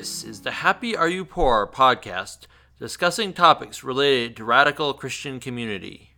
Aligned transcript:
This 0.00 0.24
is 0.24 0.40
the 0.40 0.50
Happy 0.50 0.96
Are 0.96 1.10
You 1.10 1.26
Poor 1.26 1.66
podcast 1.66 2.46
discussing 2.78 3.34
topics 3.34 3.84
related 3.84 4.34
to 4.36 4.44
radical 4.44 4.94
Christian 4.94 5.38
community. 5.38 6.14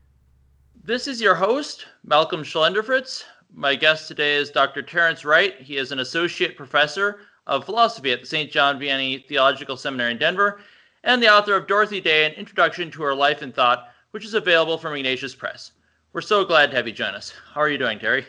This 0.84 1.08
is 1.08 1.20
your 1.20 1.34
host, 1.34 1.86
Malcolm 2.04 2.44
Schlenderfritz. 2.44 3.24
My 3.52 3.74
guest 3.74 4.06
today 4.06 4.36
is 4.36 4.52
Dr. 4.52 4.82
Terrence 4.82 5.24
Wright. 5.24 5.60
He 5.60 5.78
is 5.78 5.90
an 5.90 5.98
associate 5.98 6.56
professor 6.56 7.22
of 7.48 7.64
philosophy 7.64 8.12
at 8.12 8.20
the 8.20 8.26
St. 8.26 8.52
John 8.52 8.78
Vianney 8.78 9.26
Theological 9.26 9.76
Seminary 9.76 10.12
in 10.12 10.18
Denver 10.18 10.60
and 11.02 11.20
the 11.20 11.34
author 11.34 11.56
of 11.56 11.66
Dorothy 11.66 12.00
Day 12.00 12.24
An 12.24 12.34
Introduction 12.34 12.88
to 12.92 13.02
Her 13.02 13.16
Life 13.16 13.42
and 13.42 13.52
Thought, 13.52 13.88
which 14.12 14.24
is 14.24 14.34
available 14.34 14.78
from 14.78 14.94
Ignatius 14.94 15.34
Press. 15.34 15.72
We're 16.12 16.20
so 16.20 16.44
glad 16.44 16.70
to 16.70 16.76
have 16.76 16.86
you 16.86 16.92
join 16.92 17.16
us. 17.16 17.34
How 17.52 17.60
are 17.60 17.68
you 17.68 17.78
doing, 17.78 17.98
Terry? 17.98 18.26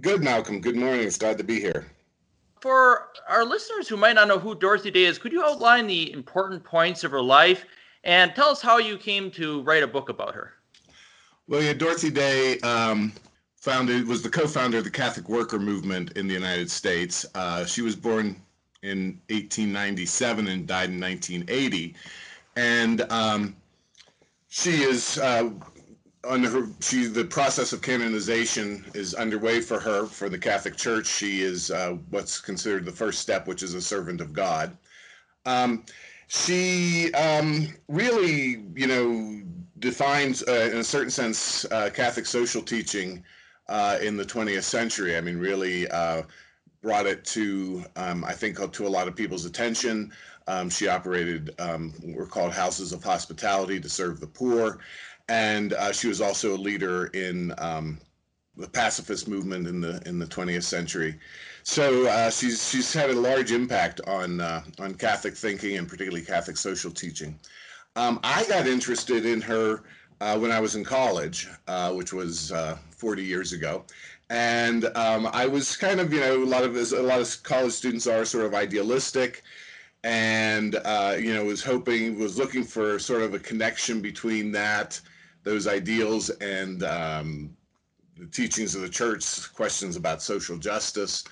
Good, 0.00 0.22
Malcolm. 0.22 0.62
Good 0.62 0.76
morning. 0.76 1.02
It's 1.06 1.18
glad 1.18 1.36
to 1.36 1.44
be 1.44 1.60
here. 1.60 1.91
For 2.62 3.08
our 3.28 3.44
listeners 3.44 3.88
who 3.88 3.96
might 3.96 4.12
not 4.12 4.28
know 4.28 4.38
who 4.38 4.54
Dorothy 4.54 4.92
Day 4.92 5.02
is, 5.02 5.18
could 5.18 5.32
you 5.32 5.42
outline 5.42 5.88
the 5.88 6.12
important 6.12 6.62
points 6.62 7.02
of 7.02 7.10
her 7.10 7.20
life 7.20 7.64
and 8.04 8.32
tell 8.36 8.50
us 8.50 8.62
how 8.62 8.78
you 8.78 8.96
came 8.96 9.32
to 9.32 9.62
write 9.62 9.82
a 9.82 9.88
book 9.88 10.08
about 10.08 10.32
her? 10.36 10.52
Well, 11.48 11.60
yeah, 11.60 11.72
Dorothy 11.72 12.08
Day 12.08 12.60
um, 12.60 13.14
founded 13.56 14.06
was 14.06 14.22
the 14.22 14.28
co-founder 14.28 14.78
of 14.78 14.84
the 14.84 14.90
Catholic 14.90 15.28
Worker 15.28 15.58
Movement 15.58 16.12
in 16.12 16.28
the 16.28 16.34
United 16.34 16.70
States. 16.70 17.26
Uh, 17.34 17.64
she 17.64 17.82
was 17.82 17.96
born 17.96 18.40
in 18.84 19.20
1897 19.30 20.46
and 20.46 20.64
died 20.64 20.90
in 20.90 21.00
1980, 21.00 21.96
and 22.54 23.00
um, 23.10 23.56
she 24.50 24.84
is 24.84 25.18
uh, 25.18 25.50
on 26.28 26.44
her 26.44 26.66
she 26.80 27.06
the 27.06 27.24
process 27.24 27.72
of 27.72 27.82
canonization 27.82 28.84
is 28.94 29.14
underway 29.14 29.60
for 29.60 29.80
her 29.80 30.06
for 30.06 30.28
the 30.28 30.38
Catholic 30.38 30.76
Church. 30.76 31.06
She 31.06 31.42
is 31.42 31.70
uh, 31.70 31.96
what's 32.10 32.40
considered 32.40 32.84
the 32.84 32.92
first 32.92 33.20
step, 33.20 33.46
which 33.46 33.62
is 33.62 33.74
a 33.74 33.82
servant 33.82 34.20
of 34.20 34.32
God. 34.32 34.76
Um, 35.46 35.84
she 36.28 37.12
um, 37.14 37.68
really, 37.88 38.64
you 38.74 38.86
know, 38.86 39.42
defines 39.80 40.42
uh, 40.46 40.70
in 40.72 40.78
a 40.78 40.84
certain 40.84 41.10
sense 41.10 41.64
uh, 41.72 41.90
Catholic 41.92 42.26
social 42.26 42.62
teaching 42.62 43.22
uh, 43.68 43.98
in 44.00 44.16
the 44.16 44.24
20th 44.24 44.62
century. 44.62 45.16
I 45.16 45.20
mean, 45.20 45.38
really 45.38 45.88
uh, 45.88 46.22
brought 46.82 47.06
it 47.06 47.24
to 47.26 47.84
um, 47.96 48.24
I 48.24 48.32
think 48.32 48.58
to 48.72 48.86
a 48.86 48.88
lot 48.88 49.08
of 49.08 49.16
people's 49.16 49.44
attention. 49.44 50.12
Um, 50.48 50.70
she 50.70 50.88
operated 50.88 51.54
um, 51.60 51.92
what 52.02 52.16
were 52.16 52.26
called 52.26 52.52
houses 52.52 52.92
of 52.92 53.04
hospitality 53.04 53.78
to 53.80 53.88
serve 53.88 54.18
the 54.18 54.26
poor 54.26 54.78
and 55.32 55.72
uh, 55.72 55.90
she 55.92 56.08
was 56.08 56.20
also 56.20 56.54
a 56.54 56.60
leader 56.68 57.06
in 57.06 57.54
um, 57.56 57.98
the 58.58 58.68
pacifist 58.68 59.26
movement 59.26 59.66
in 59.66 59.80
the 59.80 60.02
in 60.04 60.18
the 60.18 60.26
20th 60.26 60.64
century. 60.64 61.18
So 61.62 62.06
uh, 62.06 62.28
she's 62.28 62.68
she's 62.68 62.92
had 62.92 63.08
a 63.08 63.18
large 63.18 63.50
impact 63.50 64.02
on 64.06 64.42
uh, 64.42 64.62
on 64.78 64.92
Catholic 64.94 65.34
thinking 65.34 65.78
and 65.78 65.88
particularly 65.88 66.22
Catholic 66.22 66.58
social 66.58 66.90
teaching. 66.90 67.38
Um, 67.96 68.20
I 68.22 68.44
got 68.44 68.66
interested 68.66 69.24
in 69.24 69.40
her 69.40 69.84
uh, 70.20 70.38
when 70.38 70.52
I 70.52 70.60
was 70.60 70.76
in 70.76 70.84
college, 70.84 71.48
uh, 71.66 71.92
which 71.94 72.12
was 72.12 72.52
uh, 72.52 72.76
40 72.90 73.24
years 73.24 73.54
ago. 73.54 73.84
And 74.28 74.84
um, 74.96 75.28
I 75.32 75.46
was 75.46 75.76
kind 75.76 75.98
of, 75.98 76.12
you 76.12 76.20
know, 76.20 76.42
a 76.42 76.44
lot 76.44 76.62
of 76.62 76.76
a 76.76 77.02
lot 77.02 77.20
of 77.20 77.42
college 77.42 77.72
students 77.72 78.06
are 78.06 78.26
sort 78.26 78.44
of 78.44 78.54
idealistic, 78.54 79.44
and 80.04 80.74
uh, 80.84 81.16
you 81.18 81.32
know, 81.32 81.46
was 81.46 81.62
hoping, 81.64 82.18
was 82.18 82.36
looking 82.36 82.64
for 82.64 82.98
sort 82.98 83.22
of 83.22 83.32
a 83.32 83.38
connection 83.38 84.02
between 84.02 84.52
that 84.52 85.00
those 85.44 85.66
ideals 85.66 86.30
and 86.30 86.82
um, 86.84 87.56
the 88.18 88.26
teachings 88.26 88.74
of 88.74 88.82
the 88.82 88.88
church, 88.88 89.52
questions 89.54 89.96
about 89.96 90.22
social 90.22 90.56
justice. 90.56 91.24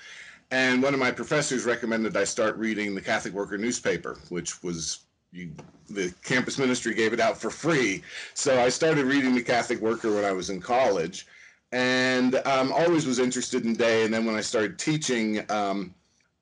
And 0.51 0.83
one 0.83 0.93
of 0.93 0.99
my 0.99 1.11
professors 1.11 1.63
recommended 1.63 2.17
I 2.17 2.25
start 2.25 2.57
reading 2.57 2.93
the 2.93 3.01
Catholic 3.01 3.33
Worker 3.33 3.57
newspaper, 3.57 4.19
which 4.29 4.61
was 4.63 4.99
you, 5.31 5.51
the 5.89 6.13
campus 6.23 6.57
ministry 6.57 6.93
gave 6.93 7.13
it 7.13 7.19
out 7.19 7.39
for 7.39 7.49
free. 7.49 8.03
So 8.33 8.61
I 8.61 8.69
started 8.69 9.05
reading 9.05 9.33
the 9.33 9.41
Catholic 9.41 9.79
Worker 9.79 10.13
when 10.13 10.25
I 10.25 10.33
was 10.33 10.49
in 10.49 10.59
college, 10.59 11.25
and 11.71 12.35
um, 12.45 12.73
always 12.73 13.05
was 13.05 13.19
interested 13.19 13.63
in 13.63 13.73
Day. 13.73 14.03
And 14.03 14.13
then 14.13 14.25
when 14.25 14.35
I 14.35 14.41
started 14.41 14.77
teaching, 14.77 15.49
um, 15.49 15.93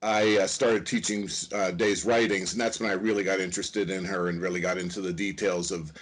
I 0.02 0.38
uh, 0.38 0.48
started 0.48 0.88
teaching 0.88 1.30
uh, 1.54 1.72
Day's 1.72 2.04
writings, 2.04 2.54
and 2.54 2.62
that's 2.62 2.80
when 2.80 2.90
I 2.90 2.94
really 2.94 3.24
got 3.24 3.40
interested 3.40 3.92
in 3.92 4.04
her 4.06 4.30
and 4.30 4.42
really 4.42 4.62
got 4.62 4.80
into 4.80 5.02
the 5.02 5.14
details 5.14 5.72
of 5.72 5.94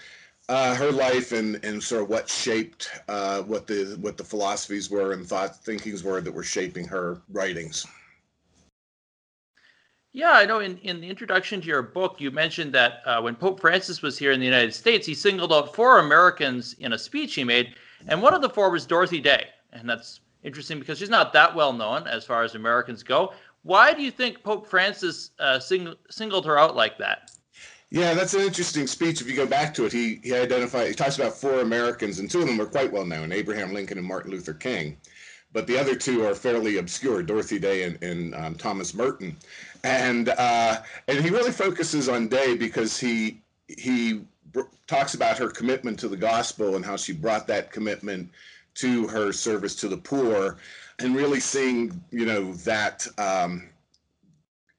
uh, 0.49 0.75
her 0.75 0.91
life 0.91 1.31
and 1.31 1.63
and 1.63 1.81
sort 1.81 2.03
of 2.03 2.09
what 2.09 2.29
shaped 2.29 2.89
uh, 3.07 3.41
what 3.41 3.67
the 3.67 3.97
what 4.01 4.17
the 4.17 4.23
philosophies 4.23 4.89
were 4.89 5.13
and 5.13 5.25
thought 5.25 5.55
thinkings 5.57 6.03
were 6.03 6.21
that 6.21 6.33
were 6.33 6.43
shaping 6.43 6.85
her 6.85 7.21
writings. 7.31 7.85
Yeah, 10.13 10.31
I 10.31 10.45
know. 10.45 10.59
In, 10.59 10.77
in 10.79 10.99
the 10.99 11.09
introduction 11.09 11.61
to 11.61 11.67
your 11.67 11.83
book, 11.83 12.15
you 12.19 12.31
mentioned 12.31 12.73
that 12.73 13.01
uh, 13.05 13.21
when 13.21 13.35
Pope 13.35 13.59
Francis 13.59 14.01
was 14.01 14.17
here 14.17 14.31
in 14.31 14.39
the 14.39 14.45
United 14.45 14.73
States, 14.73 15.05
he 15.05 15.13
singled 15.13 15.53
out 15.53 15.75
four 15.75 15.99
Americans 15.99 16.75
in 16.79 16.93
a 16.93 16.97
speech 16.97 17.35
he 17.35 17.43
made, 17.43 17.75
and 18.07 18.21
one 18.21 18.33
of 18.33 18.41
the 18.41 18.49
four 18.49 18.71
was 18.71 18.85
Dorothy 18.85 19.19
Day, 19.19 19.47
and 19.73 19.87
that's 19.87 20.21
interesting 20.43 20.79
because 20.79 20.97
she's 20.97 21.09
not 21.09 21.33
that 21.33 21.53
well 21.53 21.73
known 21.73 22.07
as 22.07 22.25
far 22.25 22.43
as 22.43 22.55
Americans 22.55 23.03
go. 23.03 23.33
Why 23.61 23.93
do 23.93 24.01
you 24.01 24.11
think 24.11 24.41
Pope 24.43 24.65
Francis 24.65 25.31
uh, 25.39 25.59
sing, 25.59 25.93
singled 26.09 26.45
her 26.45 26.57
out 26.57 26.75
like 26.75 26.97
that? 26.99 27.31
Yeah, 27.89 28.13
that's 28.13 28.33
an 28.33 28.41
interesting 28.41 28.85
speech. 28.85 29.21
If 29.21 29.29
you 29.29 29.35
go 29.35 29.45
back 29.45 29.73
to 29.75 29.85
it, 29.85 29.93
he 29.93 30.19
he 30.23 30.35
identified 30.35 30.89
he 30.89 30.93
talks 30.93 31.17
about 31.17 31.37
four 31.37 31.61
Americans, 31.61 32.19
and 32.19 32.29
two 32.29 32.41
of 32.41 32.47
them 32.47 32.59
are 32.59 32.65
quite 32.65 32.91
well 32.91 33.05
known: 33.05 33.31
Abraham 33.31 33.73
Lincoln 33.73 33.97
and 33.97 34.07
Martin 34.07 34.31
Luther 34.31 34.53
King. 34.53 34.97
But 35.53 35.65
the 35.65 35.77
other 35.79 35.95
two 35.95 36.25
are 36.25 36.35
fairly 36.35 36.77
obscure: 36.77 37.23
Dorothy 37.23 37.59
Day 37.59 37.83
and, 37.83 38.01
and 38.03 38.35
um, 38.35 38.55
Thomas 38.55 38.93
Merton. 38.93 39.37
And 39.85 40.29
uh, 40.29 40.81
and 41.07 41.23
he 41.23 41.29
really 41.29 41.53
focuses 41.53 42.09
on 42.09 42.27
Day 42.27 42.57
because 42.57 42.99
he 42.99 43.41
he 43.69 44.21
talks 44.87 45.13
about 45.13 45.37
her 45.37 45.49
commitment 45.49 45.97
to 45.99 46.09
the 46.09 46.17
gospel 46.17 46.75
and 46.75 46.83
how 46.83 46.97
she 46.97 47.13
brought 47.13 47.47
that 47.47 47.71
commitment 47.71 48.29
to 48.75 49.07
her 49.07 49.31
service 49.31 49.75
to 49.75 49.87
the 49.87 49.97
poor, 49.97 50.57
and 50.99 51.15
really 51.15 51.39
seeing 51.39 52.03
you 52.11 52.25
know 52.25 52.51
that 52.53 53.07
um, 53.17 53.69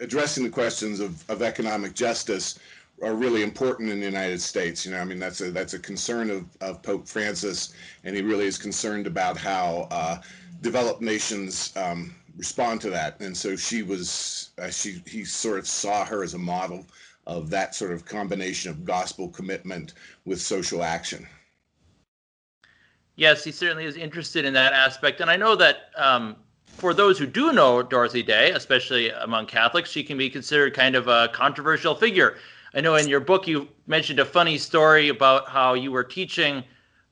addressing 0.01 0.45
the 0.45 0.51
questions 0.51 1.01
of, 1.01 1.29
of 1.31 1.41
economic 1.41 1.95
justice 1.95 2.59
are 3.03 3.15
really 3.15 3.43
important 3.43 3.91
in 3.91 4.01
the 4.01 4.07
United 4.07 4.41
States. 4.41 4.85
You 4.85 4.93
know, 4.93 4.99
I 4.99 5.05
mean, 5.05 5.19
that's 5.19 5.41
a 5.41 5.51
that's 5.51 5.75
a 5.75 5.79
concern 5.79 6.31
of, 6.31 6.45
of 6.61 6.83
Pope 6.83 7.07
Francis, 7.07 7.75
and 8.05 8.17
he 8.17 8.23
really 8.23 8.47
is 8.47 8.59
concerned 8.59 9.07
about 9.07 9.37
how 9.37 9.89
uh, 9.91 10.21
developed 10.61 11.01
nations 11.01 11.73
um, 11.77 12.15
respond 12.37 12.81
to 12.83 12.91
that. 12.91 13.21
And 13.21 13.37
so 13.37 13.57
she 13.57 13.83
was, 13.83 14.51
uh, 14.59 14.71
she 14.71 15.03
he 15.07 15.25
sort 15.25 15.59
of 15.59 15.67
saw 15.67 16.05
her 16.05 16.23
as 16.23 16.35
a 16.35 16.39
model 16.39 16.87
of 17.27 17.51
that 17.51 17.75
sort 17.75 17.93
of 17.93 18.05
combination 18.05 18.71
of 18.71 18.85
gospel 18.85 19.29
commitment 19.29 19.95
with 20.25 20.41
social 20.41 20.83
action. 20.83 21.27
Yes, 23.17 23.45
he 23.45 23.51
certainly 23.51 23.85
is 23.85 23.97
interested 23.97 24.45
in 24.45 24.55
that 24.55 24.73
aspect, 24.73 25.21
and 25.21 25.31
I 25.31 25.37
know 25.37 25.57
that. 25.57 25.91
Um, 25.97 26.37
for 26.79 26.95
those 26.95 27.19
who 27.19 27.27
do 27.27 27.53
know 27.53 27.83
Dorothy 27.83 28.23
Day, 28.23 28.53
especially 28.53 29.11
among 29.11 29.47
Catholics, 29.47 29.91
she 29.91 30.05
can 30.05 30.17
be 30.17 30.31
considered 30.31 30.75
kind 30.75 30.95
of 30.95 31.09
a 31.09 31.29
controversial 31.33 31.93
figure. 31.93 32.37
I 32.75 32.81
know 32.81 32.97
in 32.97 33.09
your 33.09 33.21
book 33.21 33.47
you 33.47 33.69
mentioned 33.87 34.21
a 34.21 34.25
funny 34.25 34.59
story 34.59 35.09
about 35.09 35.49
how 35.49 35.75
you 35.75 35.91
were 35.91 36.05
teaching 36.05 36.63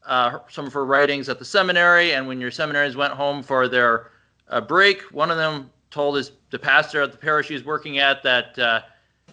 uh, 0.05 0.39
some 0.49 0.67
of 0.67 0.73
her 0.73 0.85
writings 0.85 1.29
at 1.29 1.39
the 1.39 1.45
seminary, 1.45 2.13
and 2.13 2.29
when 2.29 2.41
your 2.41 2.51
seminaries 2.51 2.95
went 2.95 3.13
home 3.15 3.43
for 3.43 3.67
their 3.67 4.11
uh, 4.49 4.61
break, 4.61 5.03
one 5.13 5.31
of 5.31 5.37
them 5.37 5.71
told 5.91 6.17
his 6.17 6.33
the 6.51 6.59
pastor 6.59 7.03
at 7.03 7.11
the 7.11 7.19
parish 7.19 7.49
he 7.49 7.55
was 7.55 7.65
working 7.65 7.99
at 7.99 8.23
that 8.23 8.59
uh, 8.59 8.81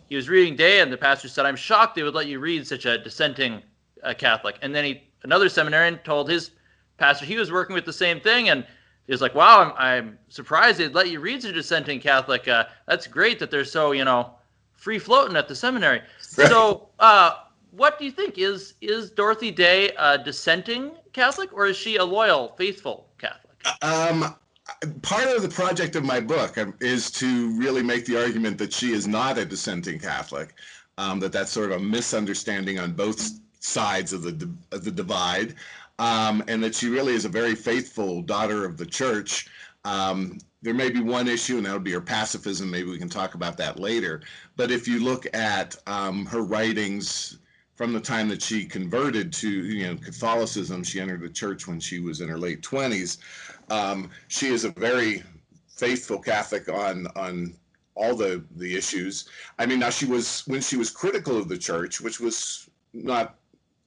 he 0.08 0.16
was 0.16 0.30
reading 0.30 0.56
Day, 0.56 0.80
and 0.80 0.92
the 0.92 0.98
pastor 0.98 1.28
said, 1.28 1.46
"I'm 1.46 1.56
shocked 1.56 1.96
they 1.96 2.04
would 2.04 2.16
let 2.16 2.28
you 2.28 2.40
read 2.40 2.66
such 2.66 2.86
a 2.86 2.98
dissenting 2.98 3.62
uh, 4.02 4.14
Catholic." 4.14 4.58
And 4.62 4.74
then 4.74 4.86
he 4.86 5.04
another 5.24 5.50
seminarian 5.50 6.00
told 6.04 6.30
his 6.30 6.52
pastor 6.98 7.26
he 7.26 7.38
was 7.38 7.52
working 7.52 7.74
with 7.74 7.86
the 7.86 7.94
same 7.94 8.20
thing, 8.20 8.50
and 8.50 8.66
he 9.06 9.12
was 9.12 9.22
like, 9.22 9.36
"Wow, 9.36 9.62
I'm, 9.62 9.74
I'm 9.78 10.20
surprised 10.30 10.80
they'd 10.80 10.96
let 10.96 11.10
you 11.10 11.20
read 11.20 11.42
such 11.42 11.52
a 11.52 11.54
dissenting 11.54 12.00
Catholic. 12.00 12.48
Uh, 12.48 12.66
that's 12.88 13.08
great 13.08 13.40
that 13.40 13.52
they're 13.52 13.66
so 13.66 13.92
you 13.92 14.06
know." 14.06 14.36
Free 14.84 15.00
floating 15.00 15.38
at 15.38 15.48
the 15.48 15.56
seminary. 15.56 16.02
Right. 16.38 16.50
So, 16.50 16.90
uh, 17.00 17.36
what 17.72 17.98
do 17.98 18.06
you 18.06 18.12
think? 18.12 18.38
Is 18.38 18.74
is 18.82 19.10
Dorothy 19.10 19.50
Day 19.50 19.92
a 19.98 20.18
dissenting 20.18 20.92
Catholic 21.14 21.54
or 21.54 21.68
is 21.68 21.78
she 21.78 21.96
a 21.96 22.04
loyal, 22.04 22.54
faithful 22.58 23.08
Catholic? 23.18 23.56
Um, 23.82 24.36
part 25.02 25.28
of 25.30 25.42
the 25.42 25.50
project 25.50 25.96
of 25.96 26.04
my 26.04 26.20
book 26.20 26.58
is 26.82 27.10
to 27.12 27.58
really 27.58 27.82
make 27.82 28.06
the 28.06 28.22
argument 28.22 28.58
that 28.58 28.74
she 28.74 28.92
is 28.92 29.08
not 29.08 29.38
a 29.38 29.46
dissenting 29.46 30.00
Catholic. 30.00 30.54
Um, 30.98 31.20
that 31.22 31.32
that's 31.32 31.52
sort 31.52 31.72
of 31.72 31.82
a 31.82 31.84
misunderstanding 31.84 32.78
on 32.78 32.92
both 32.92 33.40
sides 33.62 34.14
of 34.14 34.22
the 34.22 34.50
of 34.72 34.84
the 34.84 34.92
divide, 34.92 35.56
um, 35.98 36.44
and 36.48 36.62
that 36.64 36.76
she 36.76 36.90
really 36.90 37.14
is 37.14 37.26
a 37.26 37.30
very 37.30 37.56
faithful 37.56 38.22
daughter 38.22 38.66
of 38.66 38.78
the 38.78 38.86
Church. 38.86 39.48
Um, 39.86 40.38
there 40.64 40.74
may 40.74 40.90
be 40.90 41.02
one 41.02 41.28
issue, 41.28 41.58
and 41.58 41.66
that 41.66 41.74
would 41.74 41.84
be 41.84 41.92
her 41.92 42.02
pacifism. 42.02 42.72
Maybe 42.72 42.90
we 42.90 42.98
can 42.98 43.10
talk 43.10 43.36
about 43.36 43.58
that 43.58 43.80
later. 43.80 44.22
But 44.56 44.72
if 44.72 44.88
you 44.88 45.04
look 45.04 45.28
at 45.36 45.76
um, 45.88 46.26
her 46.26 46.42
writings 46.42 47.38
from 47.76 47.92
the 47.92 48.00
time 48.00 48.30
that 48.30 48.42
she 48.42 48.66
converted 48.66 49.34
to 49.34 49.50
you 49.50 49.88
know 49.88 49.98
Catholicism, 49.98 50.84
she 50.84 51.02
entered 51.02 51.22
the 51.22 51.30
church 51.30 51.68
when 51.68 51.82
she 51.82 52.00
was 52.00 52.22
in 52.22 52.30
her 52.30 52.38
late 52.38 52.64
twenties. 52.64 53.18
Um, 53.70 54.10
she 54.30 54.48
is 54.48 54.64
a 54.64 54.70
very 54.70 55.22
faithful 55.68 56.18
Catholic 56.18 56.70
on 56.70 57.08
on 57.18 57.54
all 57.96 58.16
the 58.16 58.44
the 58.56 58.76
issues. 58.76 59.28
I 59.60 59.66
mean, 59.66 59.80
now 59.80 59.90
she 59.90 60.06
was 60.06 60.48
when 60.48 60.62
she 60.62 60.78
was 60.78 60.90
critical 60.90 61.38
of 61.38 61.50
the 61.50 61.58
church, 61.58 62.00
which 62.00 62.22
was 62.22 62.70
not 62.94 63.36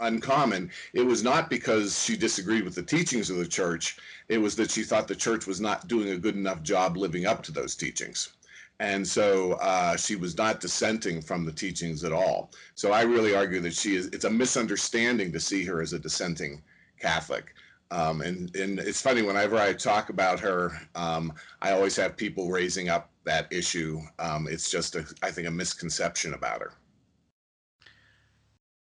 uncommon. 0.00 0.70
It 0.92 1.02
was 1.02 1.22
not 1.22 1.50
because 1.50 2.02
she 2.02 2.16
disagreed 2.16 2.64
with 2.64 2.74
the 2.74 2.82
teachings 2.82 3.30
of 3.30 3.36
the 3.38 3.46
church. 3.46 3.96
It 4.28 4.38
was 4.38 4.56
that 4.56 4.70
she 4.70 4.82
thought 4.82 5.08
the 5.08 5.14
church 5.14 5.46
was 5.46 5.60
not 5.60 5.88
doing 5.88 6.10
a 6.10 6.18
good 6.18 6.36
enough 6.36 6.62
job 6.62 6.96
living 6.96 7.26
up 7.26 7.42
to 7.44 7.52
those 7.52 7.74
teachings. 7.74 8.30
And 8.78 9.06
so 9.06 9.52
uh, 9.54 9.96
she 9.96 10.16
was 10.16 10.36
not 10.36 10.60
dissenting 10.60 11.22
from 11.22 11.46
the 11.46 11.52
teachings 11.52 12.04
at 12.04 12.12
all. 12.12 12.50
So 12.74 12.92
I 12.92 13.02
really 13.02 13.34
argue 13.34 13.60
that 13.60 13.72
she 13.72 13.96
is, 13.96 14.06
it's 14.08 14.24
a 14.24 14.30
misunderstanding 14.30 15.32
to 15.32 15.40
see 15.40 15.64
her 15.64 15.80
as 15.80 15.94
a 15.94 15.98
dissenting 15.98 16.62
Catholic. 17.00 17.54
Um, 17.90 18.20
and, 18.20 18.54
and 18.56 18.78
it's 18.78 19.00
funny, 19.00 19.22
whenever 19.22 19.56
I 19.56 19.72
talk 19.72 20.10
about 20.10 20.40
her, 20.40 20.78
um, 20.94 21.32
I 21.62 21.70
always 21.72 21.96
have 21.96 22.16
people 22.16 22.50
raising 22.50 22.88
up 22.90 23.10
that 23.24 23.50
issue. 23.50 24.00
Um, 24.18 24.46
it's 24.50 24.70
just, 24.70 24.94
a, 24.96 25.06
I 25.22 25.30
think, 25.30 25.48
a 25.48 25.52
misconception 25.52 26.34
about 26.34 26.60
her. 26.60 26.72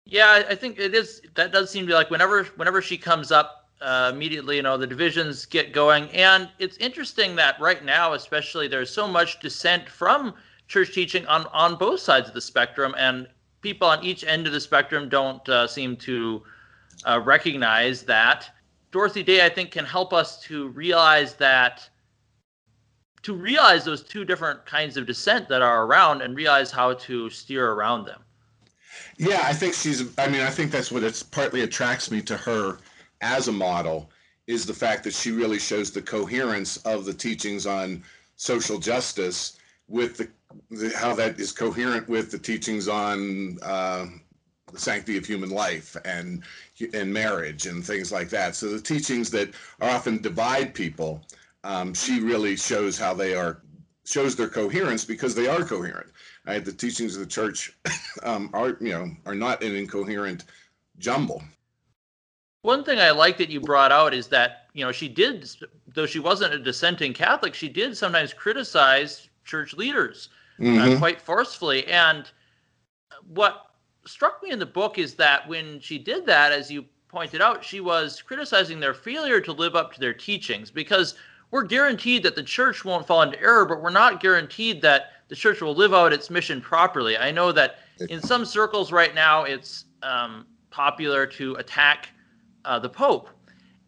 Yeah, 0.06 0.44
I 0.50 0.56
think 0.56 0.80
it 0.80 0.94
is. 0.96 1.22
That 1.36 1.52
does 1.52 1.70
seem 1.70 1.84
to 1.84 1.88
be 1.88 1.94
like 1.94 2.10
whenever 2.10 2.44
whenever 2.56 2.82
she 2.82 2.98
comes 2.98 3.32
up, 3.32 3.70
uh, 3.82 4.12
immediately, 4.14 4.58
you 4.58 4.62
know, 4.62 4.78
the 4.78 4.88
divisions 4.88 5.46
get 5.46 5.74
going. 5.74 6.10
And 6.10 6.50
it's 6.60 6.78
interesting 6.78 7.36
that 7.38 7.60
right 7.60 7.84
now, 7.84 8.14
especially, 8.14 8.68
there's 8.68 8.90
so 8.90 9.08
much 9.08 9.40
dissent 9.40 9.90
from 9.90 10.34
church 10.68 10.94
teaching 10.94 11.26
on 11.28 11.46
on 11.48 11.76
both 11.76 12.00
sides 12.00 12.28
of 12.28 12.34
the 12.34 12.42
spectrum, 12.42 12.96
and 12.98 13.28
people 13.62 13.88
on 13.88 14.04
each 14.04 14.24
end 14.24 14.48
of 14.48 14.54
the 14.54 14.60
spectrum 14.60 15.08
don't 15.08 15.48
uh, 15.50 15.68
seem 15.68 15.96
to 15.98 16.44
uh, 17.06 17.22
recognize 17.24 18.04
that. 18.04 18.50
Dorothy 18.92 19.24
Day, 19.24 19.46
I 19.46 19.50
think, 19.50 19.72
can 19.72 19.86
help 19.86 20.14
us 20.14 20.42
to 20.44 20.68
realize 20.70 21.36
that 21.36 21.90
to 23.24 23.34
realize 23.34 23.86
those 23.86 24.04
two 24.04 24.26
different 24.26 24.66
kinds 24.66 24.98
of 24.98 25.06
dissent 25.06 25.48
that 25.48 25.62
are 25.62 25.86
around 25.86 26.22
and 26.22 26.36
realize 26.36 26.72
how 26.72 26.94
to 26.96 27.30
steer 27.30 27.72
around 27.72 28.06
them. 28.06 28.24
Yeah, 29.22 29.42
I 29.44 29.54
think 29.54 29.76
she's. 29.76 30.18
I 30.18 30.28
mean, 30.28 30.42
I 30.42 30.50
think 30.50 30.72
that's 30.72 30.92
what 30.92 31.04
it's 31.04 31.22
partly 31.22 31.62
attracts 31.62 32.10
me 32.10 32.24
to 32.24 32.36
her 32.38 32.80
as 33.22 33.48
a 33.48 33.52
model 33.52 34.10
is 34.48 34.66
the 34.66 34.74
fact 34.74 35.04
that 35.04 35.14
she 35.14 35.30
really 35.30 35.60
shows 35.60 35.92
the 35.92 36.02
coherence 36.02 36.78
of 36.78 37.06
the 37.06 37.14
teachings 37.14 37.68
on 37.68 38.04
social 38.36 38.80
justice 38.80 39.60
with 39.88 40.18
the, 40.18 40.28
the 40.72 40.92
how 40.98 41.14
that 41.14 41.40
is 41.40 41.52
coherent 41.52 42.10
with 42.10 42.32
the 42.32 42.40
teachings 42.40 42.88
on 42.88 43.60
uh, 43.62 44.08
the 44.74 44.80
sanctity 44.80 45.20
of 45.20 45.26
human 45.28 45.52
life 45.52 45.96
and 46.04 46.42
and 46.96 47.14
marriage 47.14 47.68
and 47.68 47.86
things 47.86 48.12
like 48.12 48.30
that. 48.30 48.56
So 48.56 48.70
the 48.70 48.82
teachings 48.82 49.30
that 49.30 49.50
are 49.82 49.92
often 49.92 50.20
divide 50.20 50.74
people, 50.74 51.22
um, 51.64 51.94
she 51.94 52.22
really 52.22 52.56
shows 52.56 52.98
how 52.98 53.14
they 53.14 53.36
are 53.36 53.62
shows 54.06 54.36
their 54.36 54.50
coherence 54.50 55.06
because 55.06 55.36
they 55.36 55.48
are 55.48 55.64
coherent. 55.64 56.12
Right? 56.46 56.64
The 56.64 56.74
teachings 56.74 57.16
of 57.16 57.22
the 57.22 57.28
church 57.28 57.78
um, 58.24 58.50
are, 58.54 58.78
you 58.82 58.90
know, 58.90 59.12
are 59.26 59.36
not 59.36 59.64
an 59.64 59.76
incoherent 59.76 60.46
jumble. 60.98 61.44
One 62.64 62.84
thing 62.84 63.00
I 63.00 63.12
like 63.12 63.38
that 63.38 63.50
you 63.50 63.60
brought 63.60 63.92
out 63.92 64.14
is 64.14 64.28
that, 64.28 64.68
you 64.74 64.86
know, 64.86 64.92
she 64.92 65.08
did, 65.08 65.50
though 65.88 66.06
she 66.06 66.20
wasn't 66.20 66.54
a 66.54 66.60
dissenting 66.60 67.14
Catholic, 67.14 67.56
she 67.56 67.70
did 67.70 67.98
sometimes 67.98 68.34
criticize 68.34 69.30
church 69.44 69.74
leaders 69.74 70.30
uh, 70.60 70.64
mm-hmm. 70.64 70.94
uh, 70.94 70.98
quite 71.00 71.20
forcefully. 71.20 71.88
And 71.88 72.30
what 73.28 73.72
struck 74.06 74.44
me 74.44 74.52
in 74.52 74.60
the 74.60 74.66
book 74.66 75.00
is 75.00 75.16
that 75.16 75.48
when 75.48 75.80
she 75.80 75.98
did 75.98 76.26
that, 76.28 76.52
as 76.52 76.72
you 76.72 76.86
pointed 77.08 77.42
out, 77.42 77.64
she 77.64 77.80
was 77.80 78.22
criticizing 78.22 78.80
their 78.80 78.94
failure 78.94 79.42
to 79.42 79.52
live 79.52 79.76
up 79.76 79.94
to 79.94 80.00
their 80.00 80.14
teachings 80.14 80.70
because 80.70 81.16
we're 81.52 81.64
guaranteed 81.64 82.24
that 82.24 82.36
the 82.36 82.44
church 82.44 82.84
won't 82.84 83.06
fall 83.06 83.22
into 83.22 83.40
error, 83.40 83.66
but 83.66 83.82
we're 83.82 83.90
not 83.90 84.22
guaranteed 84.22 84.82
that 84.82 85.12
the 85.28 85.36
church 85.36 85.62
will 85.62 85.76
live 85.76 85.94
out 85.94 86.14
its 86.14 86.30
mission 86.30 86.62
properly. 86.62 87.18
I 87.18 87.32
know 87.32 87.52
that 87.52 87.80
in 88.10 88.22
some 88.22 88.46
circles 88.46 88.92
right 88.92 89.14
now, 89.14 89.44
it's 89.44 89.86
um, 90.02 90.46
popular 90.72 91.26
to 91.28 91.56
attack 91.56 92.10
uh, 92.66 92.80
the 92.80 92.90
Pope, 92.90 93.30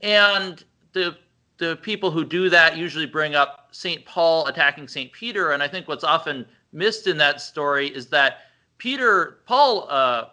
and 0.01 0.63
the 0.92 1.18
the 1.57 1.77
people 1.77 2.12
who 2.12 2.25
do 2.25 2.50
that 2.50 2.77
usually 2.77 3.06
bring 3.06 3.36
up 3.36 3.69
Saint 3.71 4.04
Paul 4.06 4.48
attacking 4.48 4.88
Saint 4.88 5.12
Peter, 5.13 5.51
and 5.51 5.63
I 5.63 5.68
think 5.68 5.88
what's 5.88 6.04
often 6.04 6.45
missed 6.74 7.07
in 7.07 7.18
that 7.18 7.39
story 7.39 7.88
is 7.88 8.07
that 8.07 8.39
Peter 8.77 9.39
Paul 9.45 9.88
uh, 9.89 10.25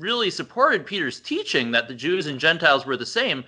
really 0.00 0.30
supported 0.30 0.86
Peter's 0.86 1.20
teaching 1.20 1.70
that 1.72 1.88
the 1.88 1.94
Jews 1.94 2.26
and 2.26 2.38
Gentiles 2.38 2.86
were 2.86 2.96
the 2.96 3.06
same. 3.06 3.44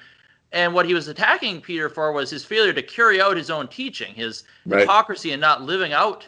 And 0.52 0.74
what 0.74 0.86
he 0.86 0.94
was 0.94 1.08
attacking 1.08 1.60
Peter 1.60 1.88
for 1.88 2.12
was 2.12 2.30
his 2.30 2.44
failure 2.44 2.72
to 2.72 2.82
carry 2.82 3.20
out 3.20 3.36
his 3.36 3.50
own 3.50 3.68
teaching, 3.68 4.14
his 4.14 4.44
right. 4.66 4.80
hypocrisy 4.80 5.32
and 5.32 5.40
not 5.40 5.62
living 5.62 5.92
out 5.92 6.26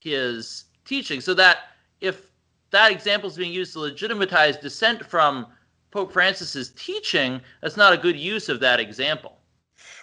his 0.00 0.64
teaching. 0.84 1.20
So 1.20 1.34
that 1.34 1.58
if 2.00 2.30
that 2.70 2.90
example 2.90 3.28
is 3.28 3.36
being 3.36 3.52
used 3.52 3.74
to 3.74 3.80
legitimize 3.80 4.56
dissent 4.56 5.04
from 5.04 5.46
Pope 5.90 6.12
Francis's 6.12 6.70
teaching, 6.70 7.40
that's 7.60 7.76
not 7.76 7.92
a 7.92 7.96
good 7.96 8.16
use 8.16 8.48
of 8.48 8.60
that 8.60 8.80
example. 8.80 9.38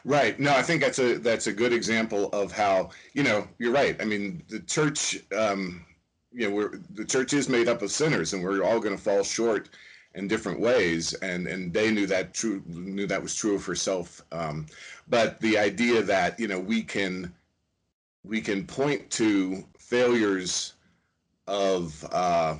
Right. 0.03 0.39
No, 0.39 0.51
I 0.51 0.61
think 0.61 0.81
that's 0.81 0.99
a 0.99 1.17
that's 1.17 1.47
a 1.47 1.53
good 1.53 1.73
example 1.73 2.29
of 2.29 2.51
how 2.51 2.91
you 3.13 3.23
know 3.23 3.47
you're 3.57 3.71
right. 3.71 3.99
I 3.99 4.05
mean, 4.05 4.43
the 4.47 4.59
church, 4.59 5.19
um, 5.35 5.83
you 6.31 6.47
know, 6.47 6.55
we're 6.55 6.79
the 6.91 7.05
church 7.05 7.33
is 7.33 7.49
made 7.49 7.67
up 7.67 7.81
of 7.81 7.91
sinners, 7.91 8.33
and 8.33 8.43
we're 8.43 8.63
all 8.63 8.79
going 8.79 8.95
to 8.95 9.01
fall 9.01 9.23
short 9.23 9.69
in 10.15 10.27
different 10.27 10.59
ways. 10.59 11.13
And 11.15 11.47
and 11.47 11.73
they 11.73 11.91
knew 11.91 12.07
that 12.07 12.33
true 12.33 12.63
knew 12.67 13.07
that 13.07 13.21
was 13.21 13.35
true 13.35 13.55
of 13.55 13.65
herself. 13.65 14.21
Um, 14.31 14.65
but 15.07 15.39
the 15.39 15.57
idea 15.57 16.01
that 16.01 16.39
you 16.39 16.47
know 16.47 16.59
we 16.59 16.81
can 16.81 17.33
we 18.23 18.41
can 18.41 18.65
point 18.65 19.09
to 19.11 19.63
failures 19.77 20.73
of 21.47 22.03
uh, 22.11 22.57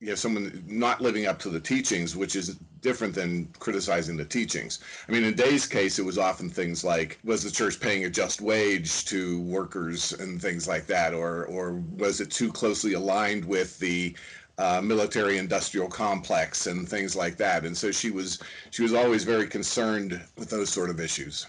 you 0.00 0.08
know 0.08 0.14
someone 0.14 0.64
not 0.66 1.00
living 1.00 1.26
up 1.26 1.38
to 1.38 1.50
the 1.50 1.60
teachings 1.60 2.16
which 2.16 2.34
is 2.34 2.56
different 2.80 3.14
than 3.14 3.46
criticizing 3.58 4.16
the 4.16 4.24
teachings 4.24 4.80
i 5.06 5.12
mean 5.12 5.24
in 5.24 5.34
day's 5.34 5.66
case 5.66 5.98
it 5.98 6.04
was 6.04 6.16
often 6.16 6.48
things 6.48 6.82
like 6.82 7.18
was 7.22 7.44
the 7.44 7.50
church 7.50 7.78
paying 7.78 8.06
a 8.06 8.10
just 8.10 8.40
wage 8.40 9.04
to 9.04 9.42
workers 9.42 10.14
and 10.14 10.40
things 10.40 10.66
like 10.66 10.86
that 10.86 11.12
or 11.12 11.44
or 11.46 11.74
was 11.98 12.20
it 12.20 12.30
too 12.30 12.50
closely 12.50 12.94
aligned 12.94 13.44
with 13.44 13.78
the 13.78 14.16
uh, 14.60 14.80
military 14.82 15.38
industrial 15.38 15.88
complex 15.88 16.66
and 16.66 16.88
things 16.88 17.16
like 17.16 17.36
that 17.36 17.64
and 17.64 17.76
so 17.76 17.90
she 17.90 18.10
was 18.10 18.40
she 18.70 18.82
was 18.82 18.94
always 18.94 19.24
very 19.24 19.46
concerned 19.46 20.20
with 20.36 20.50
those 20.50 20.70
sort 20.70 20.90
of 20.90 21.00
issues 21.00 21.46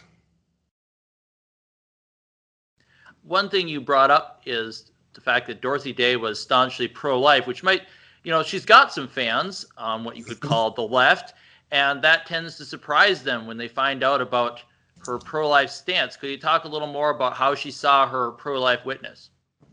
one 3.24 3.50
thing 3.50 3.68
you 3.68 3.82
brought 3.82 4.12
up 4.12 4.42
is 4.46 4.92
the 5.14 5.22
fact 5.22 5.48
that 5.48 5.62
Dorothy 5.62 5.94
Day 5.94 6.16
was 6.16 6.40
staunchly 6.40 6.88
pro-life, 6.88 7.48
which 7.48 7.64
might, 7.64 7.84
you 8.24 8.32
know, 8.32 8.44
she's 8.44 8.66
got 8.66 8.94
some 8.94 9.08
fans 9.08 9.66
on 9.78 10.04
what 10.04 10.18
you 10.18 10.24
could 10.24 10.40
call 10.50 10.72
the 10.72 10.82
left, 10.82 11.34
and 11.72 12.02
that 12.02 12.26
tends 12.26 12.58
to 12.58 12.66
surprise 12.66 13.24
them 13.24 13.48
when 13.48 13.58
they 13.58 13.68
find 13.68 14.04
out 14.04 14.22
about 14.22 14.62
her 15.06 15.18
pro-life 15.18 15.70
stance. 15.70 16.16
Could 16.16 16.30
you 16.30 16.38
talk 16.38 16.66
a 16.66 16.68
little 16.68 16.88
more 16.88 17.10
about 17.10 17.36
how 17.36 17.56
she 17.56 17.72
saw 17.72 18.08
her 18.08 18.32
pro-life 18.32 18.86
witness? 18.86 19.30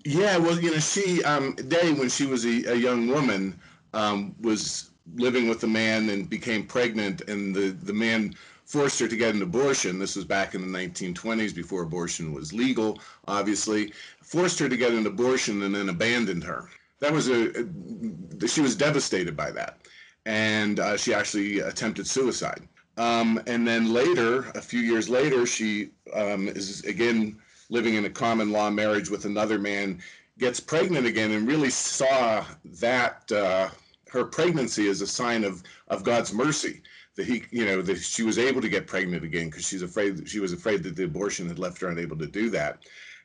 Yeah, 0.09 0.39
well, 0.39 0.59
you 0.59 0.71
know, 0.71 0.79
she 0.79 1.23
um, 1.25 1.55
Day 1.55 1.93
when 1.93 2.09
she 2.09 2.25
was 2.25 2.47
a, 2.47 2.73
a 2.73 2.75
young 2.75 3.09
woman 3.09 3.61
um, 3.93 4.35
was 4.41 4.89
living 5.17 5.51
with 5.51 5.63
a 5.65 5.67
man 5.67 6.09
and 6.09 6.31
became 6.31 6.67
pregnant, 6.67 7.21
and 7.29 7.55
the 7.55 7.77
the 7.83 7.93
man 7.93 8.35
forced 8.65 8.99
her 9.01 9.07
to 9.09 9.17
get 9.19 9.35
an 9.35 9.43
abortion. 9.43 9.99
This 9.99 10.17
was 10.17 10.25
back 10.25 10.55
in 10.55 10.63
the 10.63 10.79
1920s 10.79 11.55
before 11.55 11.83
abortion 11.83 12.33
was 12.33 12.55
legal, 12.55 12.99
obviously. 13.27 13.93
Forced 14.23 14.59
her 14.61 14.69
to 14.71 14.79
get 14.79 14.93
an 14.93 15.07
abortion 15.07 15.63
and 15.63 15.75
then 15.75 15.91
abandoned 15.91 16.43
her. 16.45 16.71
That 17.01 17.13
was 17.13 17.29
a, 17.29 17.51
a 17.61 18.49
she 18.49 18.63
was 18.63 18.77
devastated 18.77 19.37
by 19.37 19.51
that. 19.51 19.77
And 20.25 20.81
uh, 20.81 20.97
she 20.97 21.13
actually 21.13 21.59
attempted 21.59 22.07
suicide. 22.07 22.67
Um, 22.97 23.43
and 23.47 23.69
then 23.69 23.93
later, 23.93 24.49
a 24.55 24.63
few 24.63 24.81
years 24.81 25.11
later, 25.11 25.45
she 25.45 25.91
um, 26.15 26.49
is 26.49 26.83
again 26.85 27.39
living 27.69 27.95
in 27.95 28.05
a 28.05 28.11
common 28.11 28.51
law 28.51 28.71
marriage 28.71 29.11
with 29.11 29.25
another 29.25 29.59
man, 29.59 30.01
gets 30.39 30.61
pregnant 30.61 31.07
again, 31.07 31.33
and 31.33 31.47
really 31.47 31.71
saw 31.71 32.45
that 32.65 33.31
uh, 33.33 33.69
her 34.11 34.25
pregnancy 34.25 34.89
as 34.89 35.01
a 35.01 35.07
sign 35.07 35.45
of, 35.45 35.63
of 35.89 36.05
God's 36.05 36.33
mercy 36.33 36.83
that 37.19 37.27
he, 37.27 37.43
you 37.51 37.67
know, 37.67 37.83
that 37.83 37.99
she 37.99 38.23
was 38.23 38.39
able 38.39 38.61
to 38.61 38.69
get 38.69 38.87
pregnant 38.87 39.25
again 39.25 39.51
because 39.51 39.67
she's 39.67 39.83
afraid 39.83 40.27
she 40.29 40.39
was 40.39 40.53
afraid 40.53 40.85
that 40.85 40.95
the 40.95 41.03
abortion 41.03 41.49
had 41.49 41.59
left 41.59 41.81
her 41.81 41.89
unable 41.89 42.17
to 42.17 42.29
do 42.29 42.49
that, 42.49 42.79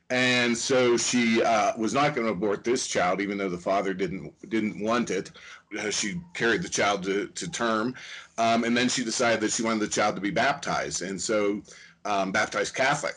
and 0.09 0.57
so 0.57 0.97
she 0.97 1.43
uh, 1.43 1.73
was 1.77 1.93
not 1.93 2.15
going 2.15 2.25
to 2.25 2.33
abort 2.33 2.63
this 2.63 2.87
child, 2.87 3.21
even 3.21 3.37
though 3.37 3.49
the 3.49 3.57
father 3.57 3.93
didn't 3.93 4.33
didn't 4.49 4.83
want 4.83 5.11
it. 5.11 5.31
Uh, 5.79 5.91
she 5.91 6.19
carried 6.33 6.63
the 6.63 6.69
child 6.69 7.03
to, 7.03 7.27
to 7.27 7.49
term, 7.49 7.93
um, 8.39 8.63
and 8.63 8.75
then 8.75 8.89
she 8.89 9.03
decided 9.03 9.39
that 9.41 9.51
she 9.51 9.61
wanted 9.61 9.79
the 9.79 9.87
child 9.87 10.15
to 10.15 10.21
be 10.21 10.31
baptized, 10.31 11.03
and 11.03 11.21
so 11.21 11.61
um, 12.03 12.31
baptized 12.31 12.73
Catholic. 12.73 13.15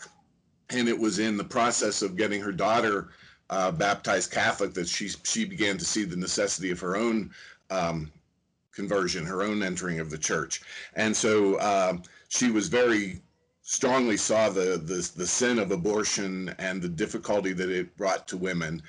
And 0.70 0.88
it 0.88 0.98
was 0.98 1.18
in 1.18 1.36
the 1.36 1.44
process 1.44 2.02
of 2.02 2.16
getting 2.16 2.40
her 2.40 2.52
daughter 2.52 3.10
uh, 3.50 3.70
baptized 3.70 4.32
Catholic 4.32 4.74
that 4.74 4.88
she 4.88 5.08
she 5.08 5.44
began 5.44 5.78
to 5.78 5.84
see 5.84 6.04
the 6.04 6.16
necessity 6.16 6.70
of 6.70 6.80
her 6.80 6.96
own 6.96 7.30
um, 7.70 8.10
conversion, 8.72 9.24
her 9.24 9.42
own 9.42 9.62
entering 9.62 10.00
of 10.00 10.10
the 10.10 10.18
church. 10.18 10.62
And 10.94 11.16
so 11.16 11.56
uh, 11.56 11.98
she 12.28 12.50
was 12.50 12.68
very 12.68 13.22
strongly 13.62 14.16
saw 14.16 14.48
the, 14.48 14.80
the 14.84 15.10
the 15.16 15.26
sin 15.26 15.58
of 15.58 15.70
abortion 15.70 16.54
and 16.58 16.82
the 16.82 16.88
difficulty 16.88 17.52
that 17.52 17.70
it 17.70 17.96
brought 17.96 18.26
to 18.28 18.36
women. 18.36 18.82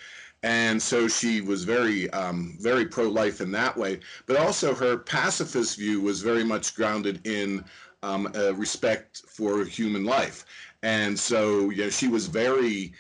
And 0.44 0.82
so 0.82 1.08
she 1.08 1.42
was 1.42 1.64
very 1.64 2.10
um, 2.12 2.58
very 2.60 2.86
pro-life 2.86 3.42
in 3.42 3.52
that 3.52 3.76
way. 3.76 4.00
But 4.26 4.38
also 4.38 4.74
her 4.74 4.98
pacifist 4.98 5.78
view 5.78 6.02
was 6.02 6.22
very 6.22 6.44
much 6.44 6.76
grounded 6.76 7.26
in 7.28 7.64
um, 8.04 8.28
respect 8.56 9.24
for 9.28 9.66
human 9.66 10.06
life 10.06 10.46
and 10.84 11.18
so 11.18 11.70
you 11.70 11.84
know 11.84 11.90
she 11.90 12.08
was 12.08 12.28
very 12.28 12.94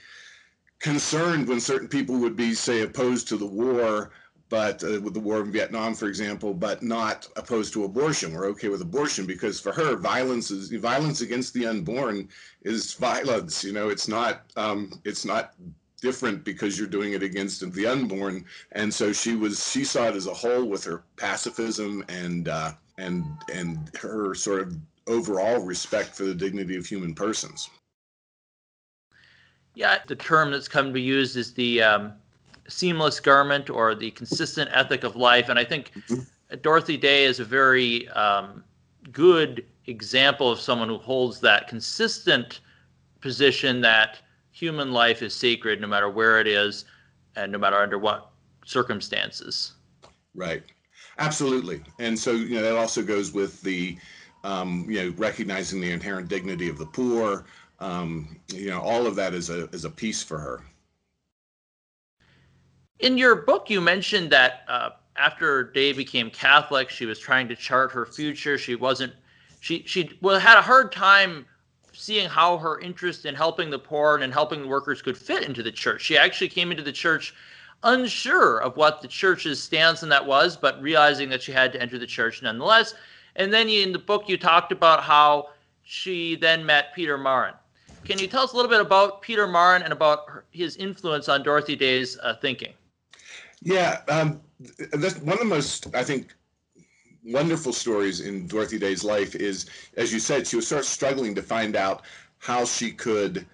concerned 0.79 1.48
when 1.48 1.60
certain 1.60 1.88
people 1.88 2.17
would 2.17 2.36
be 2.36 2.53
say 2.53 2.81
opposed 2.81 3.27
to 3.27 3.38
the 3.38 3.46
war 3.46 4.12
but 4.50 4.84
uh, 4.84 5.01
with 5.01 5.13
the 5.13 5.19
war 5.19 5.41
in 5.41 5.51
Vietnam, 5.51 5.93
for 5.93 6.07
example, 6.07 6.53
but 6.53 6.81
not 6.81 7.27
opposed 7.36 7.74
to 7.74 7.84
abortion. 7.84 8.34
We're 8.34 8.48
okay 8.48 8.69
with 8.69 8.81
abortion 8.81 9.25
because 9.25 9.60
for 9.60 9.74
her, 9.74 9.96
violence 9.98 10.51
is 10.51 10.69
violence 10.69 11.22
against 11.22 11.53
the 11.53 11.67
unborn 11.67 12.29
is 12.63 12.93
violence. 12.93 13.63
You 13.63 13.74
know, 13.74 13.89
it's 13.89 14.07
not 14.07 14.43
um, 14.55 15.01
it's 15.03 15.25
not 15.25 15.53
different 16.01 16.43
because 16.43 16.77
you're 16.77 16.88
doing 16.88 17.13
it 17.13 17.24
against 17.24 17.69
the 17.74 17.88
unborn. 17.88 18.46
And 18.74 18.93
so 18.93 19.12
she 19.12 19.36
was 19.36 19.69
she 19.69 19.84
saw 19.84 20.07
it 20.07 20.15
as 20.15 20.27
a 20.27 20.34
whole 20.34 20.65
with 20.65 20.84
her 20.86 21.03
pacifism 21.17 22.05
and 22.07 22.48
uh, 22.48 22.72
and 22.98 23.25
and 23.53 23.91
her 24.00 24.34
sort 24.34 24.62
of 24.62 24.77
overall 25.08 25.60
respect 25.60 26.16
for 26.16 26.24
the 26.24 26.36
dignity 26.36 26.76
of 26.76 26.86
human 26.86 27.14
persons. 27.14 27.70
Yeah, 29.76 30.00
the 30.08 30.16
term 30.16 30.52
that's 30.52 30.68
come 30.68 30.88
to 30.88 30.92
be 30.92 31.02
used 31.02 31.38
is 31.38 31.54
the 31.54 31.82
um, 31.84 32.14
seamless 32.68 33.20
garment 33.20 33.70
or 33.70 33.96
the 33.96 34.12
consistent 34.12 34.70
ethic 34.74 35.04
of 35.04 35.16
life. 35.16 35.50
And 35.50 35.60
I 35.60 35.64
think 35.64 35.92
mm-hmm. 36.10 36.56
Dorothy 36.62 36.98
Day 36.98 37.26
is 37.26 37.40
a 37.40 37.46
very 37.46 38.08
um, 38.10 38.64
good 39.12 39.66
example 39.86 40.52
of 40.52 40.60
someone 40.60 40.90
who 40.90 40.98
holds 40.98 41.40
that 41.42 41.68
consistent 41.68 42.62
position 43.22 43.82
that 43.82 44.20
human 44.52 44.92
life 44.92 45.22
is 45.22 45.34
sacred 45.34 45.80
no 45.80 45.88
matter 45.88 46.10
where 46.10 46.40
it 46.40 46.48
is 46.48 46.86
and 47.36 47.52
no 47.52 47.58
matter 47.58 47.78
under 47.78 48.00
what 48.00 48.32
circumstances. 48.66 49.74
Right. 50.34 50.64
Absolutely. 51.20 51.82
And 52.00 52.18
so, 52.18 52.32
you 52.32 52.56
know, 52.56 52.62
that 52.62 52.76
also 52.76 53.04
goes 53.04 53.32
with 53.32 53.62
the, 53.62 53.98
um, 54.44 54.86
you 54.89 55.03
know, 55.03 55.13
recognizing 55.17 55.82
the 55.82 55.91
inherent 55.91 56.27
dignity 56.27 56.70
of 56.70 56.77
the 56.77 56.86
poor. 56.86 57.46
Um, 57.79 58.39
you 58.53 58.70
know, 58.70 58.82
all 58.82 59.06
of 59.06 59.15
that 59.15 59.34
is 59.34 59.50
a, 59.50 59.65
is 59.70 59.86
a 59.86 59.89
piece 59.89 60.24
for 60.24 60.39
her. 60.39 60.63
In 63.00 63.17
your 63.17 63.36
book, 63.36 63.70
you 63.70 63.79
mentioned 63.79 64.32
that 64.32 64.63
uh, 64.67 64.89
after 65.15 65.63
Day 65.63 65.94
became 65.94 66.32
Catholic, 66.32 66.89
she 66.89 67.06
was 67.06 67.20
trying 67.20 67.48
to 67.50 67.56
chart 67.56 67.91
her 67.91 68.06
future. 68.06 68.58
She 68.58 68.75
wasn't. 68.75 69.13
She 69.60 69.84
she 69.86 70.17
well 70.22 70.39
had 70.39 70.58
a 70.58 70.62
hard 70.62 70.91
time 70.91 71.46
seeing 71.94 72.29
how 72.29 72.58
her 72.58 72.79
interest 72.79 73.25
in 73.25 73.34
helping 73.34 73.70
the 73.70 73.79
poor 73.79 74.15
and 74.15 74.24
in 74.24 74.32
helping 74.32 74.62
the 74.62 74.67
workers 74.67 75.01
could 75.01 75.17
fit 75.17 75.44
into 75.44 75.63
the 75.63 75.72
church. 75.72 76.01
She 76.01 76.17
actually 76.17 76.50
came 76.50 76.72
into 76.72 76.84
the 76.84 76.91
church 76.91 77.34
unsure 77.84 78.60
of 78.60 78.77
what 78.77 79.01
the 79.01 79.08
church's 79.08 79.62
stance 79.62 80.03
on 80.03 80.10
that 80.10 80.25
was, 80.25 80.58
but 80.58 80.82
realizing 80.82 81.29
that 81.29 81.41
she 81.41 81.51
had 81.51 81.72
to 81.74 81.82
enter 81.82 81.98
the 81.98 82.08
church 82.08 82.41
nonetheless. 82.41 82.94
And 83.38 83.53
then 83.53 83.70
you, 83.70 83.84
in 83.84 83.91
the 83.94 84.00
book, 84.00 84.27
you 84.27 84.38
talked 84.38 84.72
about 84.72 85.03
how 85.03 85.50
she 85.84 86.36
then 86.36 86.65
met 86.65 86.94
Peter 86.94 87.17
Maurin. 87.17 87.53
Can 88.03 88.20
you 88.20 88.27
tell 88.27 88.44
us 88.44 88.53
a 88.53 88.56
little 88.56 88.70
bit 88.70 88.82
about 88.82 89.22
Peter 89.22 89.48
Maurin 89.48 89.84
and 89.84 89.94
about 89.94 90.29
her, 90.29 90.46
his 90.51 90.75
influence 90.77 91.29
on 91.29 91.44
Dorothy 91.44 91.75
Day's 91.75 92.17
uh, 92.20 92.36
thinking? 92.41 92.74
Yeah, 93.62 94.01
um, 94.10 94.41
that's 94.94 95.17
one 95.20 95.34
of 95.34 95.39
the 95.39 95.46
most, 95.46 95.94
I 95.96 96.03
think, 96.03 96.34
wonderful 97.24 97.74
stories 97.74 98.22
in 98.22 98.48
Dorothy 98.48 98.79
Day's 98.79 99.03
life 99.03 99.36
is, 99.36 99.65
as 99.98 100.13
you 100.13 100.20
said, 100.20 100.48
she 100.48 100.56
was 100.56 100.67
sort 100.67 100.79
of 100.79 100.86
struggling 100.86 101.36
to 101.36 101.41
find 101.41 101.75
out 101.75 102.03
how 102.39 102.65
she 102.65 102.91
could 102.91 103.46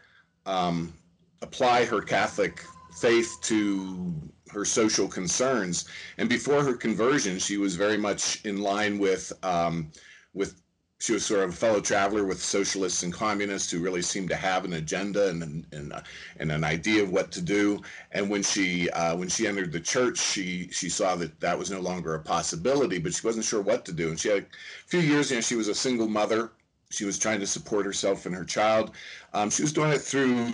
um, 0.45 0.93
apply 1.41 1.85
her 1.85 2.01
Catholic 2.01 2.63
faith 2.95 3.37
to 3.41 4.13
her 4.49 4.65
social 4.65 5.07
concerns. 5.07 5.85
And 6.17 6.29
before 6.29 6.63
her 6.63 6.73
conversion, 6.73 7.39
she 7.39 7.57
was 7.57 7.75
very 7.75 7.97
much 7.97 8.43
in 8.45 8.61
line 8.61 8.99
with 8.99 9.33
um, 9.43 9.91
with 10.33 10.61
she 10.99 11.11
was 11.11 11.25
sort 11.25 11.43
of 11.43 11.49
a 11.49 11.53
fellow 11.53 11.81
traveler 11.81 12.23
with 12.23 12.41
socialists 12.41 13.03
and 13.03 13.11
communists 13.11 13.69
who 13.69 13.79
really 13.79 14.01
seemed 14.01 14.29
to 14.29 14.37
have 14.37 14.63
an 14.63 14.73
agenda 14.73 15.27
and 15.27 15.65
and, 15.71 15.91
uh, 15.91 16.01
and 16.37 16.51
an 16.51 16.63
idea 16.63 17.03
of 17.03 17.11
what 17.11 17.31
to 17.31 17.41
do. 17.41 17.81
And 18.13 18.29
when 18.29 18.43
she 18.43 18.89
uh, 18.91 19.15
when 19.17 19.27
she 19.27 19.47
entered 19.47 19.71
the 19.71 19.81
church, 19.81 20.17
she 20.17 20.69
she 20.71 20.89
saw 20.89 21.15
that 21.15 21.39
that 21.41 21.57
was 21.57 21.71
no 21.71 21.81
longer 21.81 22.15
a 22.15 22.19
possibility, 22.19 22.99
but 22.99 23.13
she 23.13 23.27
wasn't 23.27 23.45
sure 23.45 23.61
what 23.61 23.83
to 23.85 23.91
do. 23.91 24.09
And 24.09 24.19
she 24.19 24.29
had 24.29 24.43
a 24.43 24.87
few 24.87 25.01
years, 25.01 25.29
you 25.29 25.37
know, 25.37 25.41
she 25.41 25.55
was 25.55 25.67
a 25.67 25.75
single 25.75 26.07
mother. 26.07 26.51
She 26.89 27.05
was 27.05 27.17
trying 27.17 27.39
to 27.39 27.47
support 27.47 27.87
herself 27.87 28.27
and 28.27 28.35
her 28.35 28.45
child. 28.45 28.91
Um, 29.33 29.49
she 29.49 29.63
was 29.63 29.73
doing 29.73 29.91
it 29.91 30.01
through 30.01 30.53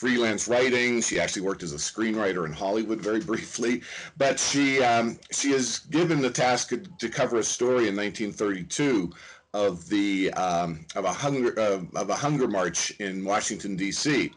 freelance 0.00 0.48
writing. 0.48 1.02
She 1.02 1.20
actually 1.20 1.42
worked 1.42 1.62
as 1.62 1.74
a 1.74 1.76
screenwriter 1.76 2.46
in 2.46 2.52
Hollywood 2.52 3.02
very 3.02 3.20
briefly, 3.32 3.82
but 4.16 4.40
she 4.40 4.82
um, 4.82 5.18
she 5.30 5.52
is 5.52 5.80
given 5.90 6.22
the 6.22 6.30
task 6.30 6.72
to 6.98 7.08
cover 7.08 7.36
a 7.36 7.42
story 7.42 7.86
in 7.88 7.96
1932 7.96 9.12
of 9.52 9.86
the 9.90 10.32
um, 10.32 10.86
of 10.96 11.04
a 11.04 11.12
hunger 11.12 11.52
uh, 11.60 11.80
of 11.96 12.08
a 12.08 12.14
hunger 12.14 12.48
march 12.48 12.92
in 12.98 13.24
Washington 13.26 13.76
D.C. 13.76 14.32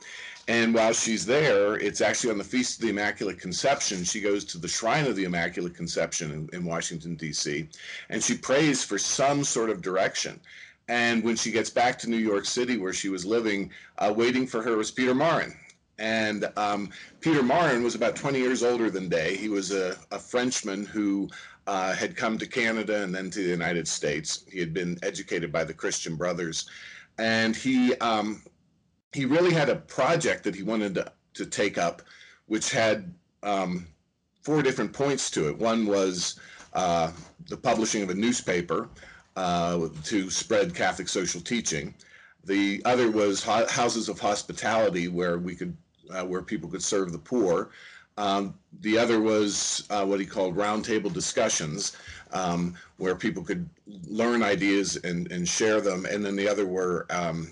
And 0.49 0.73
while 0.73 0.91
she's 0.91 1.25
there, 1.25 1.75
it's 1.77 2.01
actually 2.01 2.31
on 2.31 2.37
the 2.37 2.43
Feast 2.43 2.79
of 2.79 2.81
the 2.81 2.89
Immaculate 2.89 3.39
Conception. 3.39 4.03
She 4.03 4.19
goes 4.19 4.43
to 4.43 4.57
the 4.57 4.67
Shrine 4.67 5.05
of 5.05 5.15
the 5.15 5.23
Immaculate 5.23 5.73
Conception 5.73 6.31
in, 6.31 6.49
in 6.51 6.65
Washington 6.65 7.15
D.C. 7.15 7.69
and 8.09 8.21
she 8.21 8.35
prays 8.35 8.83
for 8.83 8.97
some 8.97 9.45
sort 9.45 9.69
of 9.69 9.81
direction. 9.81 10.41
And 10.87 11.23
when 11.23 11.35
she 11.35 11.51
gets 11.51 11.69
back 11.69 11.97
to 11.99 12.09
New 12.09 12.17
York 12.17 12.45
City, 12.45 12.77
where 12.77 12.93
she 12.93 13.09
was 13.09 13.25
living, 13.25 13.71
uh, 13.97 14.13
waiting 14.15 14.45
for 14.45 14.61
her 14.61 14.75
was 14.75 14.91
Peter 14.91 15.13
Maurin. 15.13 15.55
And 15.99 16.51
um, 16.57 16.89
Peter 17.21 17.43
Maurin 17.43 17.83
was 17.83 17.95
about 17.95 18.15
20 18.15 18.39
years 18.39 18.63
older 18.63 18.89
than 18.89 19.07
Day. 19.07 19.37
He 19.37 19.47
was 19.47 19.71
a, 19.71 19.95
a 20.11 20.19
Frenchman 20.19 20.85
who 20.85 21.29
uh, 21.67 21.93
had 21.93 22.15
come 22.15 22.37
to 22.37 22.47
Canada 22.47 23.03
and 23.03 23.13
then 23.13 23.29
to 23.29 23.43
the 23.43 23.49
United 23.49 23.87
States. 23.87 24.43
He 24.51 24.59
had 24.59 24.73
been 24.73 24.97
educated 25.03 25.51
by 25.51 25.63
the 25.63 25.73
Christian 25.73 26.15
Brothers, 26.15 26.67
and 27.17 27.55
he 27.55 27.95
um, 27.95 28.43
he 29.13 29.25
really 29.25 29.53
had 29.53 29.69
a 29.69 29.75
project 29.75 30.43
that 30.43 30.55
he 30.55 30.63
wanted 30.63 30.95
to, 30.95 31.11
to 31.35 31.45
take 31.45 31.77
up, 31.77 32.01
which 32.47 32.71
had 32.71 33.13
um, 33.43 33.87
four 34.41 34.61
different 34.61 34.91
points 34.91 35.29
to 35.31 35.47
it. 35.47 35.57
One 35.57 35.85
was 35.85 36.39
uh, 36.73 37.11
the 37.47 37.57
publishing 37.57 38.03
of 38.03 38.09
a 38.09 38.15
newspaper 38.15 38.89
uh, 39.35 39.87
to 40.03 40.29
spread 40.29 40.75
Catholic 40.75 41.07
social 41.07 41.41
teaching. 41.41 41.93
The 42.45 42.81
other 42.85 43.09
was 43.09 43.43
ho- 43.43 43.67
houses 43.69 44.09
of 44.09 44.19
hospitality 44.19 45.07
where 45.07 45.37
we 45.37 45.55
could 45.55 45.75
uh, 46.11 46.25
where 46.25 46.41
people 46.41 46.69
could 46.69 46.83
serve 46.83 47.11
the 47.11 47.17
poor. 47.17 47.69
Um, 48.17 48.53
the 48.81 48.97
other 48.97 49.19
was 49.19 49.85
uh, 49.89 50.05
what 50.05 50.19
he 50.19 50.25
called 50.25 50.55
roundtable 50.55 51.11
discussions, 51.11 51.97
um, 52.31 52.75
where 52.97 53.15
people 53.15 53.43
could 53.43 53.67
learn 54.07 54.43
ideas 54.43 54.97
and, 54.97 55.31
and 55.31 55.47
share 55.47 55.81
them. 55.81 56.05
And 56.05 56.23
then 56.23 56.35
the 56.35 56.47
other 56.47 56.65
were 56.65 57.07
um, 57.09 57.51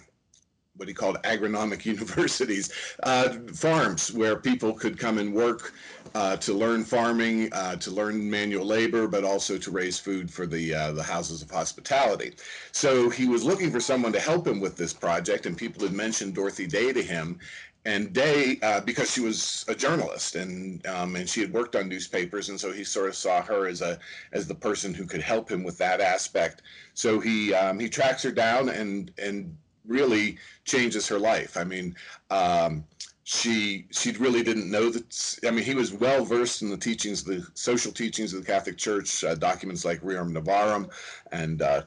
what 0.81 0.87
he 0.87 0.95
called 0.95 1.21
agronomic 1.21 1.85
universities, 1.95 2.95
uh, 3.03 3.29
farms 3.53 4.11
where 4.11 4.35
people 4.35 4.73
could 4.73 4.97
come 4.97 5.19
and 5.19 5.31
work 5.31 5.73
uh, 6.15 6.35
to 6.37 6.55
learn 6.55 6.83
farming, 6.83 7.53
uh, 7.53 7.75
to 7.75 7.91
learn 7.91 8.27
manual 8.27 8.65
labor, 8.65 9.07
but 9.07 9.23
also 9.23 9.59
to 9.59 9.69
raise 9.69 9.99
food 9.99 10.33
for 10.33 10.47
the 10.47 10.73
uh, 10.73 10.91
the 10.91 11.03
houses 11.03 11.43
of 11.43 11.51
hospitality. 11.51 12.33
So 12.71 13.11
he 13.11 13.27
was 13.27 13.43
looking 13.43 13.69
for 13.69 13.79
someone 13.79 14.11
to 14.13 14.19
help 14.19 14.47
him 14.47 14.59
with 14.59 14.75
this 14.75 14.91
project, 14.91 15.45
and 15.45 15.55
people 15.55 15.83
had 15.83 15.93
mentioned 15.93 16.33
Dorothy 16.33 16.65
Day 16.65 16.91
to 16.91 17.03
him, 17.03 17.37
and 17.85 18.11
Day, 18.11 18.59
uh, 18.63 18.81
because 18.81 19.11
she 19.11 19.21
was 19.21 19.65
a 19.67 19.75
journalist 19.75 20.35
and 20.35 20.85
um, 20.87 21.15
and 21.15 21.29
she 21.29 21.41
had 21.41 21.53
worked 21.53 21.75
on 21.75 21.89
newspapers, 21.89 22.49
and 22.49 22.59
so 22.59 22.71
he 22.71 22.83
sort 22.83 23.09
of 23.09 23.15
saw 23.15 23.43
her 23.43 23.67
as 23.67 23.81
a 23.81 23.99
as 24.31 24.47
the 24.47 24.55
person 24.55 24.95
who 24.95 25.05
could 25.05 25.21
help 25.21 25.49
him 25.49 25.63
with 25.63 25.77
that 25.77 26.01
aspect. 26.01 26.63
So 26.95 27.19
he 27.19 27.53
um, 27.53 27.79
he 27.79 27.87
tracks 27.87 28.23
her 28.23 28.31
down 28.31 28.69
and 28.69 29.11
and 29.19 29.55
really 29.85 30.37
changes 30.65 31.07
her 31.07 31.19
life. 31.19 31.57
I 31.57 31.63
mean, 31.63 31.95
um, 32.29 32.83
she 33.23 33.85
she 33.91 34.11
really 34.13 34.43
didn't 34.43 34.69
know 34.69 34.89
that. 34.89 35.39
I 35.45 35.51
mean, 35.51 35.63
he 35.63 35.75
was 35.75 35.93
well 35.93 36.25
versed 36.25 36.61
in 36.61 36.69
the 36.69 36.77
teachings, 36.77 37.23
the 37.23 37.45
social 37.53 37.91
teachings 37.91 38.33
of 38.33 38.41
the 38.41 38.51
Catholic 38.51 38.77
Church, 38.77 39.23
uh, 39.23 39.35
documents 39.35 39.85
like 39.85 40.01
Rerum 40.01 40.31
Novarum 40.31 40.89
and 41.31 41.61
uh, 41.61 41.83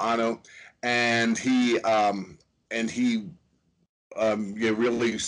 Anno, 0.00 0.40
and 0.82 1.38
he 1.38 1.80
um, 1.80 2.38
and 2.70 2.90
he 2.90 3.30
um, 4.16 4.54
you 4.56 4.70
know, 4.70 4.76
really 4.76 5.18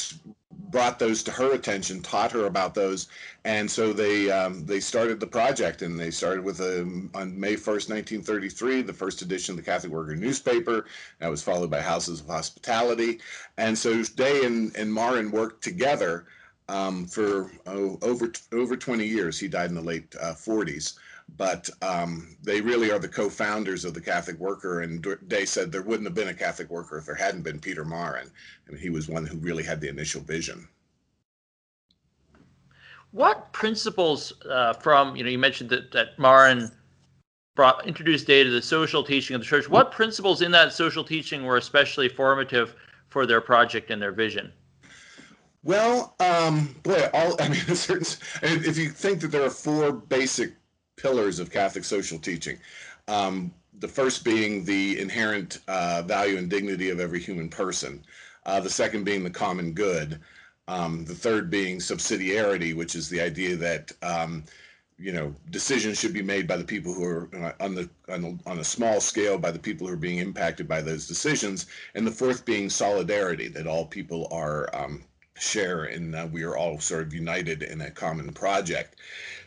brought 0.71 0.99
those 0.99 1.23
to 1.25 1.31
her 1.33 1.53
attention, 1.55 2.01
taught 2.03 2.33
her 2.33 2.47
about 2.47 2.75
those, 2.75 3.09
and 3.45 3.71
so 3.71 3.93
they 3.93 4.31
um, 4.31 4.65
they 4.67 4.81
started 4.81 5.21
the 5.21 5.27
project, 5.27 5.83
and 5.83 5.99
they 5.99 6.11
started 6.11 6.45
with 6.45 6.61
a, 6.61 6.83
um, 6.83 7.11
on 7.15 7.39
May 7.39 7.55
1st, 7.55 7.91
1933, 7.91 8.83
the 8.83 8.93
first 8.93 9.23
edition 9.23 9.53
of 9.53 9.57
the 9.57 9.71
Catholic 9.71 9.93
Worker 9.93 10.17
newspaper. 10.17 10.87
That 11.19 11.31
was 11.31 11.43
followed 11.43 11.71
by 11.71 11.81
Houses 11.81 12.21
of 12.21 12.27
Hospitality, 12.27 13.21
and 13.59 13.77
so 13.77 14.03
Day 14.03 14.45
and 14.45 14.75
and 14.77 14.93
Maurin 14.93 15.31
worked 15.31 15.63
together 15.63 16.27
um, 16.69 17.07
for 17.07 17.51
oh, 17.67 17.99
over 18.03 18.33
over 18.53 18.77
20 18.77 19.05
years. 19.05 19.39
He 19.39 19.49
died 19.49 19.71
in 19.71 19.75
the 19.75 19.83
late 19.83 20.15
uh, 20.21 20.33
40s. 20.33 20.95
But 21.37 21.69
um, 21.81 22.37
they 22.43 22.61
really 22.61 22.91
are 22.91 22.99
the 22.99 23.09
co-founders 23.09 23.85
of 23.85 23.95
the 23.95 24.01
Catholic 24.01 24.39
Worker. 24.39 24.81
And 24.81 25.05
Day 25.29 25.45
said 25.45 25.73
there 25.73 25.83
wouldn't 25.83 26.07
have 26.07 26.15
been 26.15 26.29
a 26.29 26.35
Catholic 26.35 26.71
Worker 26.71 26.99
if 26.99 27.07
there 27.07 27.15
hadn't 27.15 27.43
been 27.43 27.59
Peter 27.59 27.85
Maurin. 27.85 28.31
and 28.69 28.79
he 28.79 28.91
was 28.91 29.09
one 29.09 29.27
who 29.27 29.39
really 29.39 29.63
had 29.63 29.81
the 29.81 29.89
initial 29.89 30.21
vision. 30.21 30.69
What 33.13 33.53
principles 33.53 34.33
uh, 34.49 34.73
from 34.73 35.17
you 35.17 35.25
know 35.25 35.31
you 35.31 35.39
mentioned 35.39 35.71
that 35.71 35.93
that 35.93 36.19
Maurin 36.19 36.71
brought 37.55 37.87
introduced 37.87 38.27
Day 38.27 38.45
to 38.45 38.51
the 38.51 38.63
social 38.63 39.05
teaching 39.05 39.35
of 39.35 39.43
the 39.43 39.47
church. 39.47 39.69
What 39.69 39.93
principles 39.93 40.43
in 40.43 40.51
that 40.53 40.73
social 40.73 41.05
teaching 41.05 41.45
were 41.45 41.59
especially 41.59 42.09
formative 42.09 42.75
for 43.09 43.27
their 43.27 43.41
project 43.41 43.91
and 43.91 44.01
their 44.01 44.13
vision? 44.13 44.53
Well, 45.63 46.15
um, 46.19 46.75
boy, 46.83 47.09
all 47.13 47.37
I 47.41 47.49
mean, 47.49 47.61
certain. 47.75 48.07
If 48.43 48.79
you 48.79 48.89
think 48.89 49.21
that 49.21 49.29
there 49.29 49.45
are 49.45 49.51
four 49.51 49.93
basic 49.93 50.55
pillars 50.97 51.39
of 51.39 51.51
Catholic 51.51 51.85
social 51.85 52.19
teaching. 52.19 52.59
Um, 53.09 53.53
the 53.79 53.89
first 53.89 54.25
being 54.25 54.65
the 54.65 55.01
inherent 55.01 55.59
uh, 55.69 56.03
value 56.07 56.39
and 56.39 56.49
dignity 56.49 56.91
of 56.91 57.01
every 57.01 57.21
human 57.21 57.49
person. 57.49 58.05
Uh, 58.47 58.61
the 58.61 58.71
second 58.71 59.05
being 59.05 59.25
the 59.25 59.31
common 59.31 59.73
good. 59.73 60.21
Um, 60.69 61.05
the 61.05 61.15
third 61.15 61.51
being 61.51 61.79
subsidiarity, 61.79 62.75
which 62.75 62.95
is 62.95 63.09
the 63.09 63.21
idea 63.21 63.57
that 63.57 63.93
um, 64.03 64.45
you 64.99 65.13
know 65.13 65.35
decisions 65.51 65.99
should 65.99 66.13
be 66.13 66.23
made 66.23 66.47
by 66.47 66.57
the 66.57 66.65
people 66.65 66.95
who 66.95 67.05
are 67.05 67.29
uh, 67.35 67.53
on 67.65 67.75
the, 67.75 67.91
on 68.09 68.23
the 68.23 68.39
on 68.47 68.59
a 68.61 68.65
small 68.65 69.01
scale 69.01 69.39
by 69.39 69.51
the 69.51 69.59
people 69.59 69.87
who 69.87 69.93
are 69.93 69.97
being 69.97 70.19
impacted 70.19 70.69
by 70.69 70.81
those 70.81 71.09
decisions. 71.09 71.67
And 71.95 72.07
the 72.07 72.13
fourth 72.13 72.45
being 72.45 72.71
solidarity, 72.71 73.49
that 73.49 73.67
all 73.67 73.87
people 73.87 74.29
are 74.31 74.71
um, 74.75 75.03
share 75.43 75.85
and 75.85 76.15
uh, 76.15 76.29
we 76.31 76.45
are 76.45 76.57
all 76.57 76.79
sort 76.79 77.03
of 77.03 77.13
united 77.13 77.63
in 77.63 77.81
a 77.81 77.91
common 77.91 78.33
project. 78.33 78.97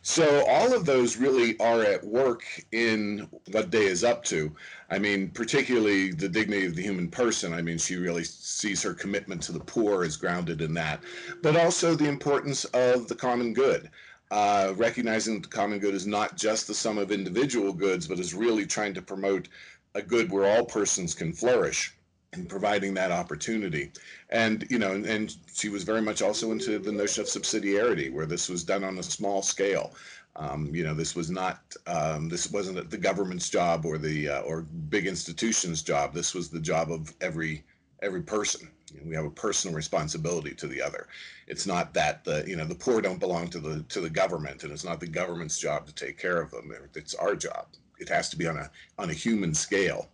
So 0.01 0.45
all 0.45 0.73
of 0.73 0.85
those 0.85 1.17
really 1.17 1.57
are 1.59 1.81
at 1.83 2.03
work 2.03 2.43
in 2.71 3.27
what 3.51 3.71
Day 3.71 3.85
is 3.85 4.03
up 4.03 4.23
to. 4.25 4.55
I 4.91 4.99
mean, 4.99 5.29
particularly 5.29 6.11
the 6.11 6.29
dignity 6.29 6.67
of 6.67 6.75
the 6.75 6.83
human 6.83 7.09
person. 7.09 7.53
I 7.53 7.61
mean, 7.61 7.79
she 7.79 7.95
really 7.95 8.23
sees 8.23 8.83
her 8.83 8.93
commitment 8.93 9.41
to 9.43 9.51
the 9.51 9.59
poor 9.59 10.03
as 10.03 10.15
grounded 10.15 10.61
in 10.61 10.73
that, 10.75 11.01
but 11.41 11.55
also 11.55 11.95
the 11.95 12.09
importance 12.09 12.65
of 12.65 13.07
the 13.07 13.15
common 13.15 13.53
good. 13.53 13.89
Uh, 14.31 14.73
recognizing 14.75 15.35
that 15.35 15.49
the 15.49 15.55
common 15.55 15.79
good 15.79 15.93
is 15.93 16.05
not 16.05 16.35
just 16.35 16.67
the 16.67 16.73
sum 16.73 16.97
of 16.97 17.11
individual 17.11 17.71
goods, 17.71 18.07
but 18.07 18.19
is 18.19 18.33
really 18.33 18.65
trying 18.65 18.93
to 18.93 19.01
promote 19.01 19.47
a 19.95 20.01
good 20.01 20.31
where 20.31 20.45
all 20.45 20.65
persons 20.65 21.15
can 21.15 21.31
flourish 21.31 21.95
and 22.35 22.49
providing 22.49 22.93
that 22.93 23.11
opportunity. 23.11 23.91
And, 24.29 24.65
you 24.69 24.79
know, 24.79 24.91
and, 24.91 25.05
and, 25.05 25.35
she 25.53 25.69
was 25.69 25.83
very 25.83 26.01
much 26.01 26.21
also 26.21 26.51
into 26.51 26.79
the 26.79 26.91
notion 26.91 27.21
of 27.21 27.27
subsidiarity, 27.27 28.11
where 28.11 28.25
this 28.25 28.49
was 28.49 28.63
done 28.63 28.83
on 28.83 28.97
a 28.97 29.03
small 29.03 29.41
scale. 29.41 29.93
Um, 30.35 30.69
you 30.73 30.83
know, 30.83 30.93
this 30.93 31.15
was 31.15 31.29
not, 31.29 31.73
um, 31.87 32.27
this 32.27 32.51
wasn't 32.51 32.89
the 32.89 32.97
government's 32.97 33.49
job 33.49 33.85
or 33.85 33.97
the, 33.97 34.29
uh, 34.29 34.41
or 34.41 34.63
big 34.63 35.07
institutions' 35.07 35.81
job. 35.81 36.13
This 36.13 36.33
was 36.33 36.49
the 36.49 36.59
job 36.59 36.91
of 36.91 37.13
every, 37.21 37.63
every 38.01 38.21
person. 38.21 38.69
You 38.93 38.99
know, 38.99 39.07
we 39.07 39.15
have 39.15 39.25
a 39.25 39.29
personal 39.29 39.75
responsibility 39.75 40.53
to 40.55 40.67
the 40.67 40.81
other. 40.81 41.07
It's 41.47 41.65
not 41.65 41.93
that 41.93 42.25
the, 42.25 42.43
you 42.45 42.57
know, 42.57 42.65
the 42.65 42.75
poor 42.75 43.01
don't 43.01 43.19
belong 43.19 43.47
to 43.49 43.59
the, 43.59 43.83
to 43.83 44.01
the 44.01 44.09
government 44.09 44.63
and 44.63 44.73
it's 44.73 44.83
not 44.83 44.99
the 44.99 45.07
government's 45.07 45.57
job 45.57 45.85
to 45.87 45.95
take 45.95 46.17
care 46.17 46.41
of 46.41 46.51
them. 46.51 46.71
It's 46.95 47.15
our 47.15 47.35
job. 47.35 47.67
It 47.97 48.09
has 48.09 48.29
to 48.29 48.37
be 48.37 48.45
on 48.45 48.57
a, 48.57 48.69
on 48.97 49.09
a 49.09 49.13
human 49.13 49.53
scale. 49.53 50.09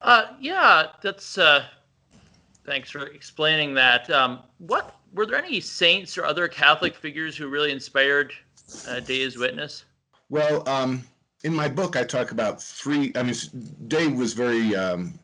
Uh, 0.00 0.26
yeah, 0.40 0.88
that's. 1.02 1.38
Uh, 1.38 1.64
thanks 2.64 2.90
for 2.90 3.06
explaining 3.06 3.74
that. 3.74 4.10
Um, 4.10 4.40
what 4.58 4.96
were 5.12 5.26
there 5.26 5.42
any 5.42 5.60
saints 5.60 6.18
or 6.18 6.24
other 6.24 6.48
Catholic 6.48 6.94
figures 6.94 7.36
who 7.36 7.48
really 7.48 7.72
inspired 7.72 8.32
uh, 8.88 9.00
Day's 9.00 9.38
witness? 9.38 9.84
Well, 10.28 10.68
um, 10.68 11.04
in 11.44 11.54
my 11.54 11.68
book, 11.68 11.96
I 11.96 12.04
talk 12.04 12.32
about 12.32 12.62
three. 12.62 13.12
I 13.14 13.22
mean, 13.22 13.34
Day 13.88 14.08
was 14.08 14.32
very 14.32 14.74
um, 14.74 15.18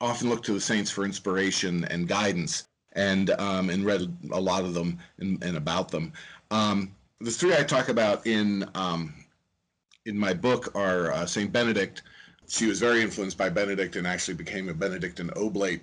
often 0.00 0.28
looked 0.28 0.44
to 0.46 0.52
the 0.52 0.60
saints 0.60 0.90
for 0.90 1.04
inspiration 1.04 1.84
and 1.84 2.08
guidance, 2.08 2.68
and 2.92 3.30
um, 3.30 3.70
and 3.70 3.84
read 3.84 4.14
a 4.32 4.40
lot 4.40 4.64
of 4.64 4.74
them 4.74 4.98
and, 5.18 5.42
and 5.42 5.56
about 5.56 5.90
them. 5.90 6.12
Um, 6.50 6.94
the 7.20 7.30
three 7.30 7.54
I 7.54 7.62
talk 7.62 7.88
about 7.88 8.26
in 8.26 8.68
um, 8.74 9.14
in 10.06 10.18
my 10.18 10.34
book 10.34 10.74
are 10.74 11.12
uh, 11.12 11.26
Saint 11.26 11.52
Benedict, 11.52 12.02
she 12.48 12.66
was 12.66 12.80
very 12.80 13.02
influenced 13.02 13.38
by 13.38 13.48
Benedict 13.48 13.96
and 13.96 14.06
actually 14.06 14.34
became 14.34 14.68
a 14.68 14.74
Benedictine 14.74 15.30
oblate, 15.36 15.82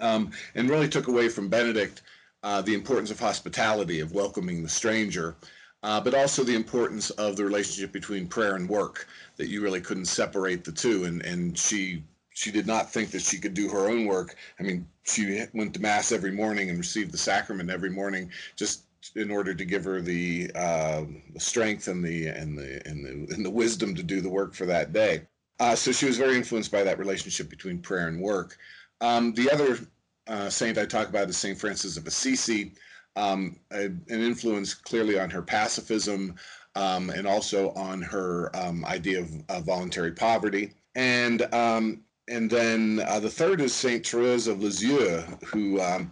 um, 0.00 0.30
and 0.54 0.70
really 0.70 0.88
took 0.88 1.08
away 1.08 1.28
from 1.28 1.48
Benedict 1.48 2.02
uh, 2.42 2.62
the 2.62 2.74
importance 2.74 3.10
of 3.10 3.20
hospitality, 3.20 4.00
of 4.00 4.12
welcoming 4.12 4.62
the 4.62 4.68
stranger, 4.68 5.36
uh, 5.82 6.00
but 6.00 6.14
also 6.14 6.42
the 6.42 6.54
importance 6.54 7.10
of 7.10 7.36
the 7.36 7.44
relationship 7.44 7.92
between 7.92 8.26
prayer 8.26 8.56
and 8.56 8.68
work. 8.68 9.06
That 9.36 9.48
you 9.48 9.62
really 9.62 9.80
couldn't 9.80 10.06
separate 10.06 10.64
the 10.64 10.72
two, 10.72 11.04
and 11.04 11.22
and 11.22 11.56
she 11.58 12.04
she 12.34 12.50
did 12.50 12.66
not 12.66 12.90
think 12.90 13.10
that 13.10 13.22
she 13.22 13.38
could 13.38 13.54
do 13.54 13.68
her 13.68 13.88
own 13.88 14.06
work. 14.06 14.36
I 14.58 14.62
mean, 14.62 14.88
she 15.04 15.44
went 15.52 15.74
to 15.74 15.80
mass 15.80 16.12
every 16.12 16.32
morning 16.32 16.70
and 16.70 16.78
received 16.78 17.12
the 17.12 17.18
sacrament 17.18 17.70
every 17.70 17.90
morning, 17.90 18.30
just 18.56 18.84
in 19.16 19.30
order 19.30 19.52
to 19.52 19.64
give 19.64 19.84
her 19.84 20.00
the, 20.00 20.50
uh, 20.54 21.02
the 21.34 21.40
strength 21.40 21.88
and 21.88 22.04
the 22.04 22.28
and 22.28 22.56
the 22.56 22.80
and 22.86 23.04
the 23.04 23.34
and 23.34 23.44
the 23.44 23.50
wisdom 23.50 23.94
to 23.94 24.02
do 24.02 24.20
the 24.20 24.28
work 24.28 24.54
for 24.54 24.66
that 24.66 24.92
day. 24.92 25.22
Uh, 25.60 25.74
so 25.74 25.92
she 25.92 26.06
was 26.06 26.18
very 26.18 26.36
influenced 26.36 26.72
by 26.72 26.82
that 26.82 26.98
relationship 26.98 27.48
between 27.48 27.78
prayer 27.78 28.08
and 28.08 28.20
work. 28.20 28.56
Um, 29.00 29.32
the 29.34 29.50
other 29.50 29.78
uh, 30.26 30.48
saint 30.48 30.78
I 30.78 30.86
talk 30.86 31.08
about 31.08 31.28
is 31.28 31.36
Saint 31.36 31.58
Francis 31.58 31.96
of 31.96 32.06
Assisi, 32.06 32.72
um, 33.16 33.56
a, 33.72 33.84
an 33.84 34.02
influence 34.08 34.74
clearly 34.74 35.18
on 35.18 35.30
her 35.30 35.42
pacifism 35.42 36.34
um, 36.74 37.10
and 37.10 37.26
also 37.26 37.70
on 37.72 38.00
her 38.00 38.54
um, 38.56 38.84
idea 38.86 39.20
of, 39.20 39.30
of, 39.48 39.64
voluntary 39.64 40.12
poverty. 40.12 40.72
And 40.94 41.42
um, 41.54 42.02
and 42.28 42.48
then 42.48 43.02
uh, 43.06 43.20
the 43.20 43.28
third 43.28 43.60
is 43.60 43.74
Saint 43.74 44.06
Therese 44.06 44.46
of 44.46 44.62
Lisieux, 44.62 45.22
who 45.44 45.80
um, 45.80 46.10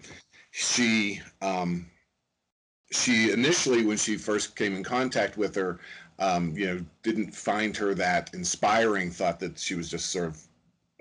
she 0.50 1.20
she 2.90 3.30
initially 3.30 3.84
when 3.84 3.96
she 3.96 4.16
first 4.16 4.56
came 4.56 4.74
in 4.74 4.82
contact 4.82 5.36
with 5.36 5.54
her 5.54 5.78
um, 6.20 6.56
you 6.56 6.66
know, 6.66 6.84
didn't 7.02 7.34
find 7.34 7.76
her 7.76 7.94
that 7.94 8.32
inspiring, 8.34 9.10
thought 9.10 9.40
that 9.40 9.58
she 9.58 9.74
was 9.74 9.90
just 9.90 10.10
sort 10.10 10.28
of 10.28 10.40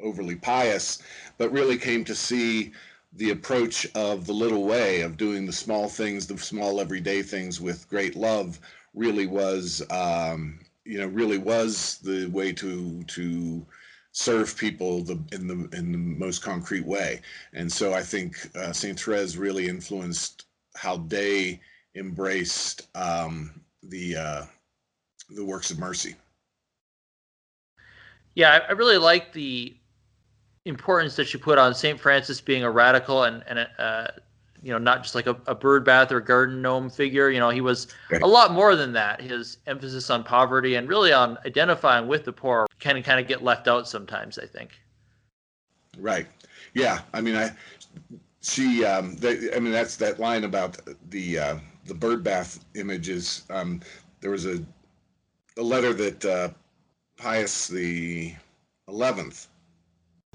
overly 0.01 0.35
pious, 0.35 0.99
but 1.37 1.51
really 1.51 1.77
came 1.77 2.03
to 2.05 2.15
see 2.15 2.71
the 3.13 3.31
approach 3.31 3.87
of 3.95 4.25
the 4.25 4.33
little 4.33 4.65
way 4.65 5.01
of 5.01 5.17
doing 5.17 5.45
the 5.45 5.53
small 5.53 5.89
things, 5.89 6.25
the 6.27 6.37
small 6.37 6.79
everyday 6.79 7.21
things 7.21 7.59
with 7.59 7.89
great 7.89 8.15
love 8.15 8.59
really 8.93 9.27
was, 9.27 9.83
um, 9.91 10.59
you 10.85 10.97
know, 10.97 11.07
really 11.07 11.37
was 11.37 11.99
the 12.03 12.27
way 12.27 12.51
to, 12.53 13.03
to, 13.03 13.65
serve 14.11 14.57
people 14.57 15.03
the, 15.03 15.17
in 15.31 15.47
the 15.47 15.77
in 15.77 15.91
the 15.91 15.97
most 15.97 16.41
concrete 16.41 16.85
way. 16.85 17.21
And 17.53 17.71
so 17.71 17.93
I 17.93 18.01
think 18.01 18.49
uh, 18.55 18.73
Saint 18.73 18.99
Therese 18.99 19.37
really 19.37 19.67
influenced 19.67 20.45
how 20.75 20.97
they 21.07 21.61
embraced 21.95 22.87
um, 22.95 23.61
the 23.83 24.15
uh, 24.15 24.45
the 25.29 25.43
works 25.43 25.71
of 25.71 25.79
mercy. 25.79 26.15
Yeah, 28.35 28.59
I 28.67 28.71
really 28.73 28.97
like 28.97 29.33
the 29.33 29.75
importance 30.65 31.15
that 31.15 31.33
you 31.33 31.39
put 31.39 31.57
on 31.57 31.73
Saint 31.73 31.99
Francis 31.99 32.39
being 32.39 32.63
a 32.63 32.71
radical 32.71 33.23
and 33.23 33.43
and 33.47 33.67
uh, 33.77 34.07
you 34.61 34.71
know 34.71 34.77
not 34.77 35.03
just 35.03 35.15
like 35.15 35.27
a, 35.27 35.35
a, 35.47 35.55
bird 35.55 35.83
bath 35.83 36.11
or 36.11 36.19
garden 36.19 36.61
gnome 36.61 36.89
figure. 36.89 37.29
You 37.29 37.39
know, 37.39 37.49
he 37.49 37.61
was 37.61 37.87
a 38.21 38.27
lot 38.27 38.51
more 38.53 38.75
than 38.75 38.93
that. 38.93 39.21
His 39.21 39.57
emphasis 39.67 40.09
on 40.09 40.23
poverty 40.23 40.75
and 40.75 40.87
really 40.87 41.11
on 41.11 41.37
identifying 41.45 42.07
with 42.07 42.23
the 42.25 42.33
poor 42.33 42.67
can 42.79 43.01
kind 43.03 43.19
of 43.19 43.27
get 43.27 43.43
left 43.43 43.67
out 43.67 43.87
sometimes. 43.87 44.37
I 44.37 44.45
think. 44.45 44.71
Right. 45.97 46.27
Yeah. 46.73 46.99
I 47.13 47.21
mean, 47.21 47.35
I 47.35 47.51
she 48.41 48.85
um, 48.85 49.15
they, 49.15 49.53
I 49.53 49.59
mean 49.59 49.73
that's 49.73 49.97
that 49.97 50.19
line 50.19 50.43
about 50.43 50.77
the 51.09 51.39
uh, 51.39 51.57
the 51.85 51.93
bird 51.93 52.23
bath 52.23 52.63
images. 52.75 53.43
Um, 53.49 53.81
there 54.21 54.31
was 54.31 54.45
a 54.45 54.63
the 55.59 55.65
letter 55.65 55.91
that 55.91 56.23
uh, 56.23 56.49
Pius 57.17 57.67
the 57.67 58.33
Eleventh 58.87 59.47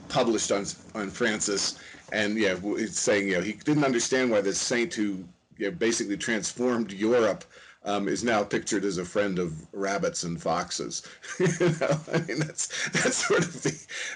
published 0.08 0.52
on 0.52 0.66
on 0.94 1.08
Francis, 1.08 1.78
and 2.12 2.36
yeah, 2.36 2.56
it's 2.62 3.00
saying 3.00 3.28
you 3.28 3.36
know 3.36 3.40
he 3.40 3.54
didn't 3.54 3.84
understand 3.84 4.30
why 4.30 4.42
this 4.42 4.60
saint 4.60 4.92
who 4.92 5.24
you 5.56 5.70
know, 5.70 5.70
basically 5.70 6.18
transformed 6.18 6.92
Europe 6.92 7.42
um, 7.86 8.06
is 8.06 8.22
now 8.22 8.44
pictured 8.44 8.84
as 8.84 8.98
a 8.98 9.04
friend 9.04 9.38
of 9.38 9.66
rabbits 9.72 10.24
and 10.24 10.42
foxes. 10.42 11.02
you 11.40 11.46
know, 11.80 11.98
I 12.12 12.18
mean 12.28 12.40
that's 12.40 12.90
that's 12.90 13.26
sort 13.26 13.46
of 13.46 13.62
the 13.62 13.74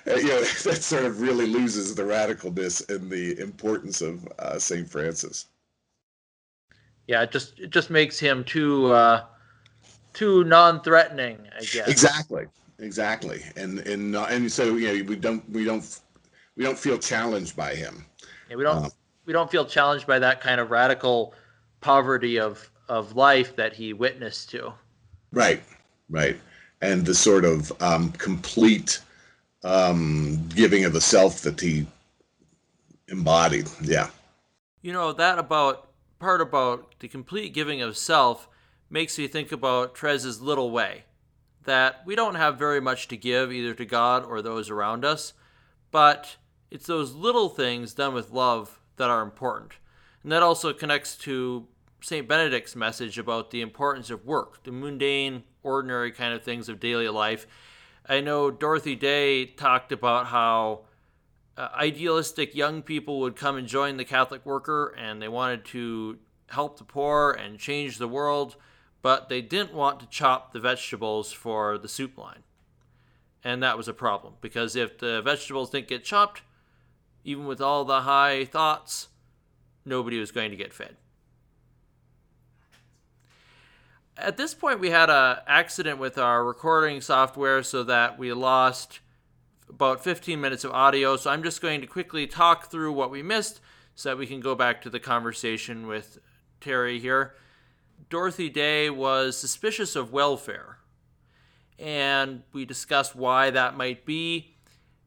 uh, 0.08 0.16
you 0.16 0.28
know 0.28 0.40
that 0.64 0.82
sort 0.82 1.06
of 1.06 1.22
really 1.22 1.46
loses 1.46 1.94
the 1.94 2.02
radicalness 2.02 2.86
and 2.94 3.10
the 3.10 3.38
importance 3.40 4.02
of 4.02 4.28
uh, 4.40 4.58
Saint 4.58 4.90
Francis. 4.90 5.46
Yeah, 7.06 7.22
it 7.22 7.30
just 7.30 7.58
it 7.58 7.70
just 7.70 7.88
makes 7.88 8.18
him 8.18 8.44
too. 8.44 8.92
Uh 8.92 9.24
too 10.18 10.42
non-threatening, 10.42 11.38
I 11.56 11.60
guess. 11.60 11.86
Exactly, 11.86 12.46
exactly, 12.80 13.40
and 13.56 13.78
and 13.80 14.16
uh, 14.16 14.26
and 14.28 14.50
so 14.50 14.74
you 14.74 14.88
know 14.88 15.04
we 15.04 15.14
don't 15.14 15.48
we 15.50 15.64
don't 15.64 16.00
we 16.56 16.64
don't 16.64 16.78
feel 16.78 16.98
challenged 16.98 17.54
by 17.54 17.76
him. 17.76 18.04
Yeah, 18.50 18.56
we 18.56 18.64
don't 18.64 18.86
uh, 18.86 18.90
we 19.26 19.32
don't 19.32 19.48
feel 19.48 19.64
challenged 19.64 20.08
by 20.08 20.18
that 20.18 20.40
kind 20.40 20.60
of 20.60 20.72
radical 20.72 21.34
poverty 21.80 22.40
of 22.40 22.68
of 22.88 23.14
life 23.14 23.54
that 23.54 23.72
he 23.72 23.92
witnessed 23.92 24.50
to. 24.50 24.72
Right, 25.30 25.62
right? 26.10 26.36
And 26.80 27.06
the 27.06 27.14
sort 27.14 27.44
of 27.44 27.70
um, 27.80 28.10
complete 28.12 28.98
um, 29.62 30.48
giving 30.48 30.84
of 30.84 30.92
the 30.92 31.00
self 31.00 31.42
that 31.42 31.60
he 31.60 31.86
embodied. 33.06 33.68
Yeah. 33.80 34.08
You 34.82 34.92
know, 34.92 35.12
that 35.12 35.38
about 35.38 35.90
part 36.18 36.40
about 36.40 36.98
the 36.98 37.06
complete 37.06 37.54
giving 37.54 37.82
of 37.82 37.96
self 37.96 38.48
makes 38.90 39.18
me 39.18 39.26
think 39.26 39.52
about 39.52 39.94
Therese's 39.94 40.40
little 40.40 40.70
way 40.70 41.04
that 41.64 42.02
we 42.06 42.14
don't 42.14 42.36
have 42.36 42.58
very 42.58 42.80
much 42.80 43.08
to 43.08 43.16
give 43.16 43.52
either 43.52 43.74
to 43.74 43.84
God 43.84 44.24
or 44.24 44.40
those 44.40 44.70
around 44.70 45.04
us, 45.04 45.34
but 45.90 46.36
it's 46.70 46.86
those 46.86 47.14
little 47.14 47.48
things 47.48 47.92
done 47.94 48.14
with 48.14 48.30
love 48.30 48.80
that 48.96 49.10
are 49.10 49.22
important. 49.22 49.74
And 50.22 50.32
that 50.32 50.42
also 50.42 50.72
connects 50.72 51.16
to 51.18 51.66
St. 52.00 52.28
Benedict's 52.28 52.76
message 52.76 53.18
about 53.18 53.50
the 53.50 53.60
importance 53.60 54.10
of 54.10 54.24
work, 54.24 54.62
the 54.64 54.72
mundane, 54.72 55.44
ordinary 55.62 56.12
kind 56.12 56.32
of 56.32 56.42
things 56.42 56.68
of 56.68 56.80
daily 56.80 57.08
life. 57.08 57.46
I 58.08 58.20
know 58.20 58.50
Dorothy 58.50 58.94
Day 58.94 59.46
talked 59.46 59.92
about 59.92 60.26
how 60.26 60.86
uh, 61.56 61.68
idealistic 61.74 62.54
young 62.54 62.82
people 62.82 63.20
would 63.20 63.36
come 63.36 63.56
and 63.56 63.66
join 63.66 63.96
the 63.96 64.04
Catholic 64.04 64.46
worker 64.46 64.94
and 64.96 65.20
they 65.20 65.28
wanted 65.28 65.64
to 65.66 66.18
help 66.46 66.78
the 66.78 66.84
poor 66.84 67.32
and 67.32 67.58
change 67.58 67.98
the 67.98 68.08
world, 68.08 68.56
but 69.08 69.30
they 69.30 69.40
didn't 69.40 69.72
want 69.72 69.98
to 69.98 70.06
chop 70.06 70.52
the 70.52 70.60
vegetables 70.60 71.32
for 71.32 71.78
the 71.78 71.88
soup 71.88 72.18
line. 72.18 72.42
And 73.42 73.62
that 73.62 73.78
was 73.78 73.88
a 73.88 73.94
problem 73.94 74.34
because 74.42 74.76
if 74.76 74.98
the 74.98 75.22
vegetables 75.22 75.70
didn't 75.70 75.88
get 75.88 76.04
chopped, 76.04 76.42
even 77.24 77.46
with 77.46 77.58
all 77.58 77.86
the 77.86 78.02
high 78.02 78.44
thoughts, 78.44 79.08
nobody 79.82 80.20
was 80.20 80.30
going 80.30 80.50
to 80.50 80.58
get 80.58 80.74
fed. 80.74 80.96
At 84.18 84.36
this 84.36 84.52
point, 84.52 84.78
we 84.78 84.90
had 84.90 85.08
an 85.08 85.38
accident 85.46 85.98
with 85.98 86.18
our 86.18 86.44
recording 86.44 87.00
software 87.00 87.62
so 87.62 87.82
that 87.84 88.18
we 88.18 88.30
lost 88.34 89.00
about 89.70 90.04
15 90.04 90.38
minutes 90.38 90.64
of 90.64 90.72
audio. 90.72 91.16
So 91.16 91.30
I'm 91.30 91.42
just 91.42 91.62
going 91.62 91.80
to 91.80 91.86
quickly 91.86 92.26
talk 92.26 92.70
through 92.70 92.92
what 92.92 93.10
we 93.10 93.22
missed 93.22 93.60
so 93.94 94.10
that 94.10 94.18
we 94.18 94.26
can 94.26 94.40
go 94.40 94.54
back 94.54 94.82
to 94.82 94.90
the 94.90 95.00
conversation 95.00 95.86
with 95.86 96.18
Terry 96.60 97.00
here. 97.00 97.32
Dorothy 98.08 98.48
Day 98.48 98.90
was 98.90 99.36
suspicious 99.36 99.96
of 99.96 100.12
welfare, 100.12 100.78
and 101.78 102.42
we 102.52 102.64
discussed 102.64 103.14
why 103.14 103.50
that 103.50 103.76
might 103.76 104.04
be. 104.04 104.56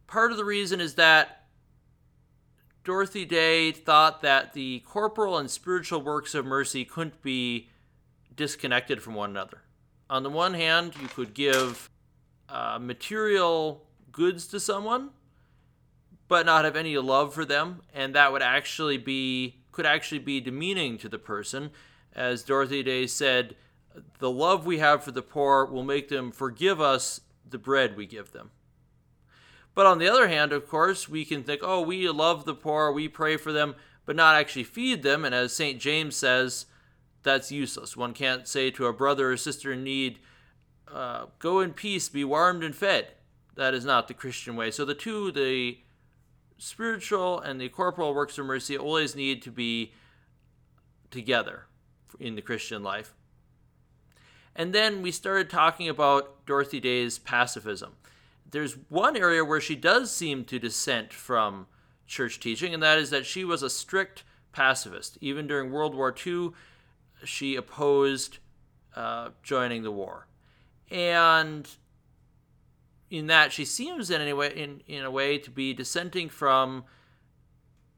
Part 0.08 0.32
of 0.32 0.38
the 0.38 0.46
reason 0.46 0.80
is 0.80 0.96
that 0.96 1.46
Dorothy 2.84 3.26
Day 3.26 3.72
thought 3.72 4.22
that 4.22 4.54
the 4.54 4.80
corporal 4.86 5.38
and 5.38 5.50
spiritual 5.50 6.02
works 6.02 6.34
of 6.34 6.46
mercy 6.46 6.84
couldn't 6.84 7.22
be 7.22 7.70
disconnected 8.36 9.02
from 9.02 9.14
one 9.14 9.30
another. 9.30 9.62
On 10.10 10.24
the 10.24 10.30
one 10.30 10.54
hand, 10.54 10.94
you 11.02 11.08
could 11.08 11.34
give 11.34 11.90
uh, 12.50 12.78
material 12.82 13.86
goods 14.12 14.48
to 14.48 14.60
someone, 14.60 15.12
but 16.28 16.46
not 16.46 16.66
have 16.66 16.76
any 16.76 16.98
love 16.98 17.34
for 17.34 17.46
them, 17.46 17.82
and 17.94 18.16
that 18.16 18.32
would 18.32 18.42
actually 18.42 18.98
be 18.98 19.58
could 19.72 19.86
actually 19.86 20.20
be 20.20 20.42
demeaning 20.42 20.98
to 20.98 21.08
the 21.08 21.18
person. 21.18 21.72
As 22.14 22.44
Dorothy 22.44 22.84
Day 22.84 23.08
said, 23.08 23.56
the 24.20 24.32
love 24.32 24.66
we 24.66 24.80
have 24.80 25.04
for 25.04 25.12
the 25.12 25.22
poor 25.22 25.66
will 25.66 25.84
make 25.84 26.10
them 26.10 26.32
forgive 26.32 26.82
us 26.82 27.22
the 27.50 27.58
bread 27.58 27.96
we 27.96 28.06
give 28.06 28.32
them. 28.32 28.52
But 29.74 29.86
on 29.86 30.00
the 30.00 30.10
other 30.10 30.28
hand, 30.28 30.52
of 30.52 30.68
course, 30.68 31.08
we 31.08 31.24
can 31.24 31.44
think, 31.44 31.62
oh, 31.64 31.82
we 31.82 32.08
love 32.10 32.46
the 32.46 32.54
poor, 32.54 32.92
we 32.92 33.08
pray 33.08 33.38
for 33.38 33.52
them, 33.52 33.76
but 34.06 34.16
not 34.16 34.36
actually 34.36 34.66
feed 34.66 35.04
them. 35.04 35.24
And 35.24 35.34
as 35.34 35.54
St. 35.54 35.80
James 35.80 36.16
says, 36.16 36.66
that's 37.24 37.52
useless. 37.52 37.96
One 37.96 38.14
can't 38.14 38.48
say 38.48 38.72
to 38.72 38.88
a 38.88 38.94
brother 38.94 39.32
or 39.32 39.38
sister 39.38 39.72
in 39.72 39.84
need, 39.84 40.20
uh, 40.92 41.28
go 41.40 41.62
in 41.62 41.74
peace, 41.74 42.10
be 42.10 42.26
warmed 42.26 42.64
and 42.64 42.76
fed. 42.76 43.08
That 43.56 43.74
is 43.74 43.86
not 43.86 44.08
the 44.08 44.14
Christian 44.14 44.56
way. 44.56 44.72
So 44.72 44.84
the 44.84 44.96
two, 44.96 45.32
the 45.32 45.78
spiritual 46.58 47.40
and 47.40 47.62
the 47.62 47.70
corporal 47.70 48.14
works 48.14 48.38
of 48.38 48.46
mercy, 48.46 48.78
always 48.78 49.16
need 49.16 49.42
to 49.44 49.52
be 49.52 49.94
together 51.12 51.68
in 52.20 52.36
the 52.36 52.42
Christian 52.42 52.84
life. 52.84 53.14
And 54.56 54.74
then 54.74 55.02
we 55.02 55.12
started 55.12 55.50
talking 55.50 55.88
about 55.88 56.46
Dorothy 56.46 56.80
Day's 56.80 57.20
pacifism 57.20 57.94
there's 58.52 58.74
one 58.90 59.18
area 59.18 59.44
where 59.44 59.62
she 59.62 59.76
does 59.76 60.14
seem 60.14 60.46
to 60.46 60.60
dissent 60.60 61.12
from 61.12 61.68
church 62.06 62.40
teaching, 62.40 62.74
and 62.74 62.84
that 62.84 63.00
is 63.00 63.10
that 63.10 63.26
she 63.26 63.44
was 63.44 63.64
a 63.64 63.70
strict 63.70 64.24
pacifist. 64.52 65.18
Even 65.22 65.48
during 65.48 65.72
World 65.72 65.96
War 65.96 66.14
II, 66.26 66.52
she 67.24 67.56
opposed 67.56 68.40
uh, 68.96 69.30
joining 69.42 69.84
the 69.84 69.92
war. 69.92 70.28
And 70.90 71.68
in 73.10 73.28
that, 73.28 73.54
she 73.54 73.64
seems 73.64 74.12
in, 74.12 74.22
any 74.22 74.34
way, 74.34 74.54
in, 74.54 74.82
in 74.88 75.06
a 75.06 75.12
way 75.12 75.38
to 75.38 75.50
be 75.50 75.74
dissenting 75.74 76.28
from 76.28 76.84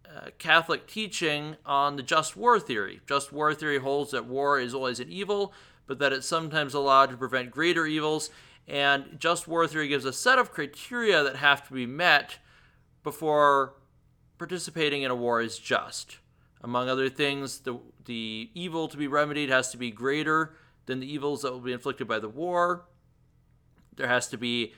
uh, 0.06 0.30
Catholic 0.38 0.88
teaching 0.88 1.56
on 1.66 1.96
the 1.96 2.04
just 2.04 2.36
war 2.36 2.60
theory. 2.60 3.02
Just 3.08 3.32
war 3.32 3.54
theory 3.54 3.80
holds 3.80 4.12
that 4.12 4.26
war 4.26 4.60
is 4.60 4.74
always 4.74 5.00
an 5.00 5.12
evil, 5.12 5.54
but 5.88 6.00
that 6.00 6.14
it's 6.14 6.28
sometimes 6.28 6.74
allowed 6.74 7.10
to 7.10 7.18
prevent 7.18 7.52
greater 7.52 7.86
evils. 7.86 8.30
And 8.68 9.18
just 9.20 9.48
war 9.48 9.68
theory 9.68 9.88
gives 9.88 10.06
a 10.06 10.14
set 10.14 10.40
of 10.40 10.52
criteria 10.52 11.24
that 11.24 11.38
have 11.38 11.68
to 11.68 11.74
be 11.74 11.86
met 11.86 12.38
before 13.04 13.74
participating 14.38 15.04
in 15.04 15.12
a 15.12 15.16
war 15.16 15.42
is 15.42 15.58
just. 15.58 16.18
Among 16.62 16.88
other 16.88 17.10
things, 17.10 17.60
the, 17.60 17.78
the 18.06 18.50
evil 18.54 18.88
to 18.88 18.98
be 18.98 19.08
remedied 19.08 19.50
has 19.50 19.72
to 19.72 19.78
be 19.78 19.92
greater 19.92 20.56
than 20.86 21.00
the 21.00 21.12
evils 21.12 21.42
that 21.42 21.52
will 21.52 21.60
be 21.60 21.74
inflicted 21.74 22.08
by 22.08 22.20
the 22.20 22.30
war. 22.30 22.86
There 23.96 24.08
has 24.08 24.28
to 24.30 24.38
be 24.38 24.74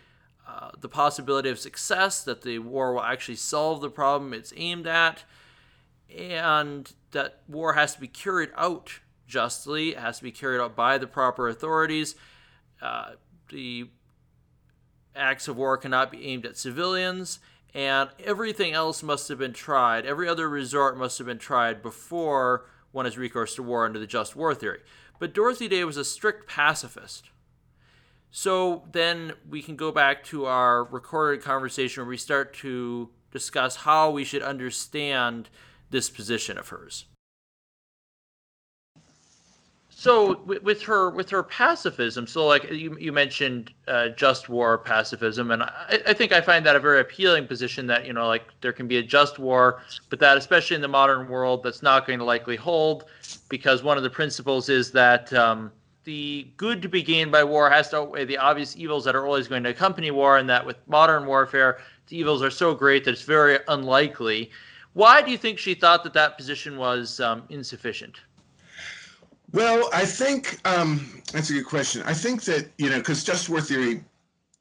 uh, 0.48 0.72
the 0.80 0.90
possibility 0.90 1.50
of 1.50 1.60
success, 1.60 2.24
that 2.24 2.44
the 2.44 2.60
war 2.60 2.94
will 2.94 3.02
actually 3.02 3.36
solve 3.36 3.82
the 3.82 3.90
problem 3.90 4.34
it's 4.34 4.54
aimed 4.56 4.88
at, 4.88 5.24
and 6.16 6.94
that 7.12 7.42
war 7.48 7.74
has 7.74 7.96
to 7.96 8.02
be 8.02 8.08
carried 8.08 8.50
out 8.56 9.00
justly, 9.28 9.90
it 9.90 9.98
has 9.98 10.18
to 10.18 10.24
be 10.24 10.32
carried 10.32 10.62
out 10.62 10.76
by 10.76 10.98
the 10.98 11.08
proper 11.08 11.50
authorities. 11.50 12.16
Uh, 12.82 13.12
the 13.50 13.90
acts 15.16 15.48
of 15.48 15.58
war 15.58 15.78
cannot 15.78 16.12
be 16.12 16.26
aimed 16.26 16.46
at 16.46 16.58
civilians, 16.58 17.40
and 17.74 18.10
everything 18.24 18.74
else 18.74 19.02
must 19.02 19.28
have 19.30 19.40
been 19.40 19.54
tried. 19.54 20.06
Every 20.06 20.28
other 20.28 20.48
resort 20.48 20.98
must 20.98 21.18
have 21.18 21.28
been 21.28 21.40
tried 21.40 21.82
before 21.82 22.66
one 22.92 23.06
has 23.06 23.18
recourse 23.18 23.56
to 23.56 23.64
war 23.64 23.86
under 23.86 24.00
the 24.00 24.08
just 24.08 24.36
war 24.36 24.56
theory. 24.56 24.80
But 25.20 25.34
Dorothy 25.34 25.68
Day 25.68 25.84
was 25.84 25.98
a 25.98 26.06
strict 26.06 26.48
pacifist. 26.48 27.30
So 28.38 28.84
then 28.92 29.32
we 29.50 29.62
can 29.62 29.78
go 29.78 29.94
back 29.94 30.26
to 30.26 30.46
our 30.46 30.84
recorded 30.84 31.42
conversation 31.42 32.04
where 32.04 32.10
we 32.10 32.18
start 32.18 32.54
to 32.56 33.10
discuss 33.32 33.78
how 33.78 34.12
we 34.12 34.26
should 34.26 34.44
understand 34.44 35.48
this 35.90 36.10
position 36.10 36.58
of 36.58 36.68
hers. 36.68 37.06
So 39.90 40.42
with 40.44 40.82
her 40.82 41.12
with 41.12 41.30
her 41.30 41.44
pacifism 41.44 42.28
so 42.28 42.46
like 42.46 42.70
you, 42.70 42.98
you 43.00 43.14
mentioned 43.14 43.72
uh, 43.88 44.10
just 44.10 44.50
war 44.50 44.80
pacifism 44.80 45.52
and 45.52 45.64
I, 45.64 46.02
I 46.06 46.14
think 46.14 46.34
i 46.34 46.42
find 46.42 46.66
that 46.66 46.76
a 46.76 46.80
very 46.80 47.00
appealing 47.00 47.48
position 47.48 47.88
that 47.88 48.06
you 48.06 48.12
know 48.12 48.28
like 48.28 48.44
there 48.60 48.74
can 48.74 48.88
be 48.88 48.98
a 48.98 49.02
just 49.02 49.40
war 49.40 49.82
but 50.10 50.20
that 50.20 50.38
especially 50.38 50.76
in 50.76 50.82
the 50.82 50.90
modern 50.90 51.30
world 51.30 51.64
that's 51.64 51.82
not 51.82 52.06
going 52.06 52.20
to 52.20 52.26
likely 52.26 52.58
hold 52.58 53.06
because 53.50 53.82
one 53.82 53.96
of 53.98 54.04
the 54.04 54.10
principles 54.10 54.68
is 54.68 54.92
that 54.92 55.34
um, 55.34 55.72
the 56.06 56.48
good 56.58 56.82
to 56.82 56.90
be 56.90 57.04
gained 57.04 57.32
by 57.32 57.44
war 57.44 57.70
has 57.70 57.90
to 57.90 57.98
outweigh 57.98 58.26
the 58.26 58.38
obvious 58.38 58.76
evils 58.78 59.04
that 59.04 59.16
are 59.16 59.26
always 59.26 59.48
going 59.48 59.64
to 59.64 59.70
accompany 59.70 60.12
war 60.12 60.38
and 60.38 60.50
that 60.50 60.66
with 60.66 60.78
modern 60.88 61.26
warfare 61.26 61.80
the 62.08 62.18
evils 62.18 62.42
are 62.42 62.52
so 62.52 62.74
great 62.74 63.04
that 63.04 63.12
it's 63.12 63.24
very 63.24 63.60
unlikely 63.68 64.50
why 64.94 65.22
do 65.22 65.30
you 65.30 65.38
think 65.38 65.60
she 65.60 65.74
thought 65.74 66.04
that 66.04 66.14
that 66.14 66.38
position 66.38 66.78
was 66.78 67.20
um, 67.20 67.44
insufficient 67.50 68.22
well, 69.56 69.90
I 69.94 70.04
think 70.04 70.60
um, 70.68 71.22
that's 71.32 71.50
a 71.50 71.54
good 71.54 71.66
question. 71.66 72.02
I 72.06 72.14
think 72.14 72.44
that 72.44 72.68
you 72.78 72.90
know, 72.90 72.98
because 72.98 73.24
just 73.24 73.48
war 73.48 73.62
theory, 73.62 74.04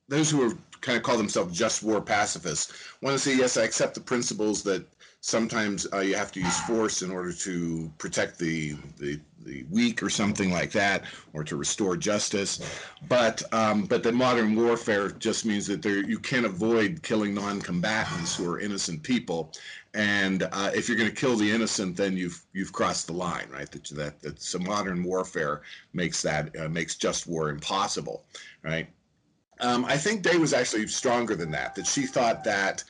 those 0.09 0.31
who 0.31 0.49
are 0.49 0.55
kind 0.83 0.97
of 0.97 1.03
call 1.03 1.17
themselves 1.17 1.59
just 1.59 1.83
war 1.83 2.01
pacifists 2.01 2.73
want 3.01 3.15
to 3.15 3.19
say, 3.19 3.37
yes, 3.37 3.57
I 3.57 3.65
accept 3.65 3.95
the 3.95 4.01
principles 4.01 4.63
that 4.63 4.87
sometimes 5.25 5.87
uh, 5.95 6.01
you 6.01 6.15
have 6.15 6.31
to 6.31 6.39
use 6.39 6.61
force 6.61 7.01
in 7.01 7.11
order 7.11 7.33
to 7.33 7.91
protect 7.97 8.39
the, 8.39 8.77
the 8.99 9.19
the 9.47 9.65
weak 9.71 10.03
or 10.03 10.09
something 10.11 10.51
like 10.51 10.71
that, 10.71 11.05
or 11.33 11.43
to 11.45 11.57
restore 11.57 11.97
justice. 11.97 12.61
But 13.09 13.43
um, 13.53 13.87
but 13.87 14.03
the 14.03 14.13
modern 14.13 14.55
warfare 14.55 15.09
just 15.11 15.47
means 15.47 15.67
that 15.69 15.81
there 15.81 16.05
you 16.05 16.19
can't 16.19 16.45
avoid 16.45 17.03
killing 17.03 17.33
non-combatants 17.33 18.37
who 18.37 18.51
are 18.51 18.61
innocent 18.61 19.03
people, 19.03 19.51
and 19.95 20.43
uh, 20.43 20.71
if 20.75 20.89
you're 20.89 20.99
going 20.99 21.09
to 21.09 21.17
kill 21.17 21.37
the 21.37 21.51
innocent, 21.51 21.97
then 21.97 22.19
you've 22.19 22.45
you've 22.53 22.73
crossed 22.73 23.07
the 23.07 23.15
line, 23.15 23.49
right? 23.51 23.71
That 23.71 23.85
that, 23.97 24.21
that 24.21 24.43
so 24.43 24.59
modern 24.59 25.03
warfare 25.03 25.63
makes 25.95 26.21
that 26.21 26.55
uh, 26.59 26.69
makes 26.69 26.97
just 26.97 27.27
war 27.27 27.49
impossible, 27.49 28.25
right? 28.63 28.89
Um, 29.61 29.87
I 29.87 29.97
think 29.97 30.21
Day 30.21 30.37
was 30.37 30.53
actually 30.53 30.87
stronger 30.89 31.35
than 31.35 31.51
that. 31.53 31.75
That 31.77 31.87
she 31.87 32.05
thought 32.05 32.45
that 32.45 32.85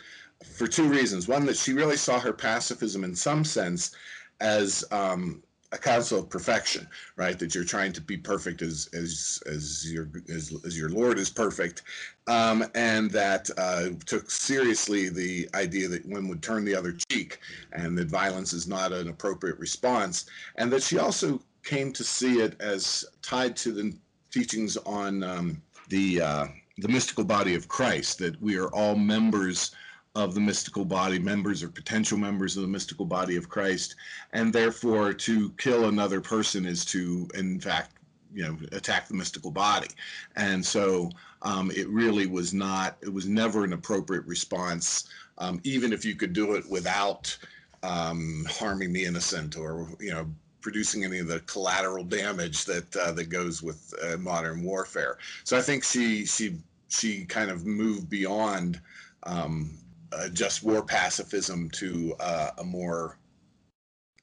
for 0.45 0.67
two 0.67 0.89
reasons. 0.89 1.29
One, 1.29 1.47
that 1.47 1.57
she 1.57 1.73
really 1.73 1.97
saw 1.97 2.19
her 2.21 2.33
pacifism 2.33 3.05
in 3.05 3.15
some 3.15 3.45
sense 3.45 3.93
as 4.41 4.85
um, 4.91 5.43
a 5.73 5.79
counsel 5.79 6.21
of 6.21 6.31
perfection, 6.31 6.87
right? 7.17 7.39
That 7.39 7.55
you're 7.55 7.65
trying 7.65 7.93
to 7.95 8.01
be 8.01 8.17
perfect 8.17 8.63
as 8.63 8.89
as 8.95 9.43
as 9.47 9.93
your 9.93 10.09
as, 10.29 10.55
as 10.65 10.79
your 10.79 10.89
Lord 10.89 11.19
is 11.19 11.31
perfect, 11.31 11.83
um, 12.29 12.65
and 12.75 13.11
that 13.11 13.51
uh, 13.59 13.89
took 14.07 14.31
seriously 14.31 15.09
the 15.09 15.49
idea 15.55 15.89
that 15.89 16.07
one 16.07 16.29
would 16.29 16.43
turn 16.43 16.65
the 16.65 16.77
other 16.77 16.97
cheek, 17.11 17.41
and 17.73 17.99
that 17.99 18.09
violence 18.09 18.53
is 18.53 18.69
not 18.69 18.93
an 18.93 19.09
appropriate 19.09 19.59
response, 19.59 20.27
and 20.57 20.73
that 20.73 20.83
she 20.83 20.99
also 20.99 21.41
came 21.65 21.93
to 21.93 22.05
see 22.05 22.41
it 22.41 22.55
as 22.61 23.05
tied 23.23 23.57
to 23.57 23.73
the 23.73 23.93
teachings 24.31 24.77
on 24.79 25.23
um, 25.25 25.63
the 25.89 26.21
uh, 26.21 26.47
the 26.79 26.89
mystical 26.89 27.25
body 27.25 27.55
of 27.55 27.69
Christ, 27.69 28.19
that 28.19 28.41
we 28.41 28.57
are 28.57 28.69
all 28.69 28.95
members 28.95 29.73
of 30.15 30.35
the 30.35 30.41
mystical 30.41 30.85
body, 30.85 31.19
members 31.19 31.63
or 31.63 31.69
potential 31.69 32.17
members 32.17 32.57
of 32.57 32.63
the 32.63 32.69
mystical 32.69 33.05
body 33.05 33.37
of 33.37 33.49
Christ, 33.49 33.97
and 34.33 34.53
therefore 34.53 35.13
to 35.13 35.51
kill 35.59 35.89
another 35.89 36.21
person 36.21 36.67
is 36.67 36.85
to, 36.87 37.29
in 37.35 37.61
fact, 37.61 37.99
you 38.33 38.45
know, 38.45 38.57
attack 38.73 39.09
the 39.09 39.15
mystical 39.15 39.51
body. 39.51 39.89
And 40.37 40.65
so 40.65 41.11
um, 41.43 41.71
it 41.71 41.89
really 41.89 42.27
was 42.27 42.53
not, 42.53 42.97
it 43.01 43.13
was 43.13 43.27
never 43.27 43.65
an 43.65 43.73
appropriate 43.73 44.25
response, 44.27 45.09
um, 45.39 45.61
even 45.65 45.93
if 45.93 46.05
you 46.05 46.15
could 46.17 46.33
do 46.33 46.55
it 46.55 46.69
without 46.71 47.37
um, 47.83 48.47
harming 48.49 48.93
the 48.93 49.05
innocent 49.05 49.57
or, 49.57 49.89
you 50.01 50.11
know, 50.11 50.27
producing 50.61 51.05
any 51.05 51.19
of 51.19 51.29
the 51.29 51.41
collateral 51.41 52.03
damage 52.03 52.65
that 52.65 52.97
uh, 52.97 53.13
that 53.13 53.29
goes 53.29 53.63
with 53.63 53.93
uh, 54.03 54.17
modern 54.17 54.63
warfare. 54.63 55.19
So 55.45 55.59
I 55.59 55.61
think 55.61 55.85
she 55.85 56.25
she 56.25 56.57
she 56.89 57.27
kind 57.27 57.51
of 57.51 57.67
moved 57.67 58.09
beyond 58.09 58.81
um, 59.25 59.77
uh, 60.13 60.29
just 60.29 60.63
war 60.63 60.83
pacifism 60.83 61.71
to 61.71 62.15
uh, 62.21 62.51
a 62.59 62.65
more 62.65 63.19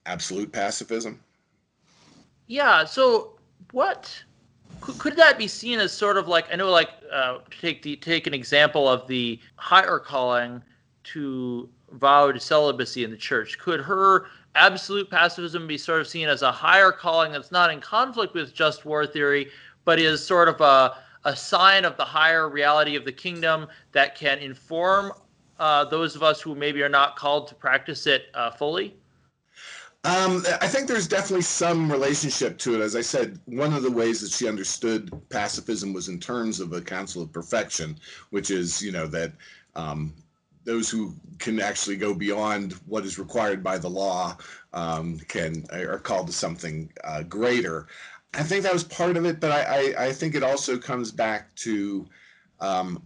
absolute 0.05 0.51
pacifism? 0.51 1.19
Yeah. 2.47 2.85
So 2.85 3.37
what 3.71 4.23
could, 4.81 4.97
could 4.97 5.15
that 5.15 5.37
be 5.37 5.47
seen 5.47 5.79
as 5.79 5.91
sort 5.91 6.17
of 6.17 6.27
like 6.27 6.45
I 6.51 6.55
know 6.55 6.69
like 6.69 6.89
uh, 7.11 7.39
take 7.59 7.81
the 7.81 7.95
take 7.95 8.27
an 8.27 8.33
example 8.33 8.87
of 8.87 9.07
the 9.07 9.39
higher 9.55 9.99
calling 9.99 10.61
to 11.03 11.69
vowed 11.91 12.41
celibacy 12.41 13.03
in 13.03 13.11
the 13.11 13.17
church. 13.17 13.57
Could 13.57 13.81
her 13.81 14.27
absolute 14.55 15.09
pacifism 15.09 15.67
be 15.67 15.77
sort 15.77 16.01
of 16.01 16.07
seen 16.07 16.27
as 16.27 16.41
a 16.41 16.51
higher 16.51 16.91
calling 16.91 17.31
that's 17.31 17.51
not 17.51 17.71
in 17.71 17.79
conflict 17.79 18.33
with 18.33 18.53
just 18.53 18.85
war 18.85 19.05
theory, 19.05 19.49
but 19.85 19.99
is 19.99 20.25
sort 20.25 20.47
of 20.47 20.59
a 20.61 20.97
a 21.23 21.35
sign 21.35 21.85
of 21.85 21.95
the 21.97 22.05
higher 22.05 22.49
reality 22.49 22.95
of 22.95 23.05
the 23.05 23.11
kingdom 23.11 23.67
that 23.91 24.15
can 24.15 24.39
inform 24.39 25.11
uh, 25.61 25.85
those 25.85 26.15
of 26.15 26.23
us 26.23 26.41
who 26.41 26.55
maybe 26.55 26.81
are 26.81 26.89
not 26.89 27.15
called 27.15 27.47
to 27.47 27.55
practice 27.55 28.07
it 28.07 28.25
uh, 28.33 28.49
fully? 28.49 28.95
Um, 30.03 30.43
I 30.59 30.67
think 30.67 30.87
there's 30.87 31.07
definitely 31.07 31.43
some 31.43 31.91
relationship 31.91 32.57
to 32.59 32.73
it. 32.73 32.81
As 32.81 32.95
I 32.95 33.01
said, 33.01 33.39
one 33.45 33.71
of 33.71 33.83
the 33.83 33.91
ways 33.91 34.19
that 34.21 34.31
she 34.31 34.47
understood 34.47 35.11
pacifism 35.29 35.93
was 35.93 36.09
in 36.09 36.19
terms 36.19 36.59
of 36.59 36.73
a 36.73 36.81
counsel 36.81 37.21
of 37.21 37.31
perfection, 37.31 37.95
which 38.31 38.49
is, 38.49 38.81
you 38.81 38.91
know, 38.91 39.05
that 39.05 39.33
um, 39.75 40.11
those 40.63 40.89
who 40.89 41.13
can 41.37 41.61
actually 41.61 41.97
go 41.97 42.15
beyond 42.15 42.73
what 42.87 43.05
is 43.05 43.19
required 43.19 43.63
by 43.63 43.77
the 43.77 43.89
law 43.89 44.35
um, 44.73 45.19
can 45.27 45.63
are 45.71 45.99
called 45.99 46.25
to 46.25 46.33
something 46.33 46.91
uh, 47.03 47.21
greater. 47.21 47.85
I 48.33 48.41
think 48.41 48.63
that 48.63 48.73
was 48.73 48.83
part 48.83 49.15
of 49.15 49.25
it, 49.25 49.39
but 49.39 49.51
I, 49.51 49.61
I, 49.61 50.05
I 50.07 50.11
think 50.11 50.33
it 50.33 50.41
also 50.41 50.79
comes 50.79 51.11
back 51.11 51.53
to 51.57 52.07
um, 52.59 53.03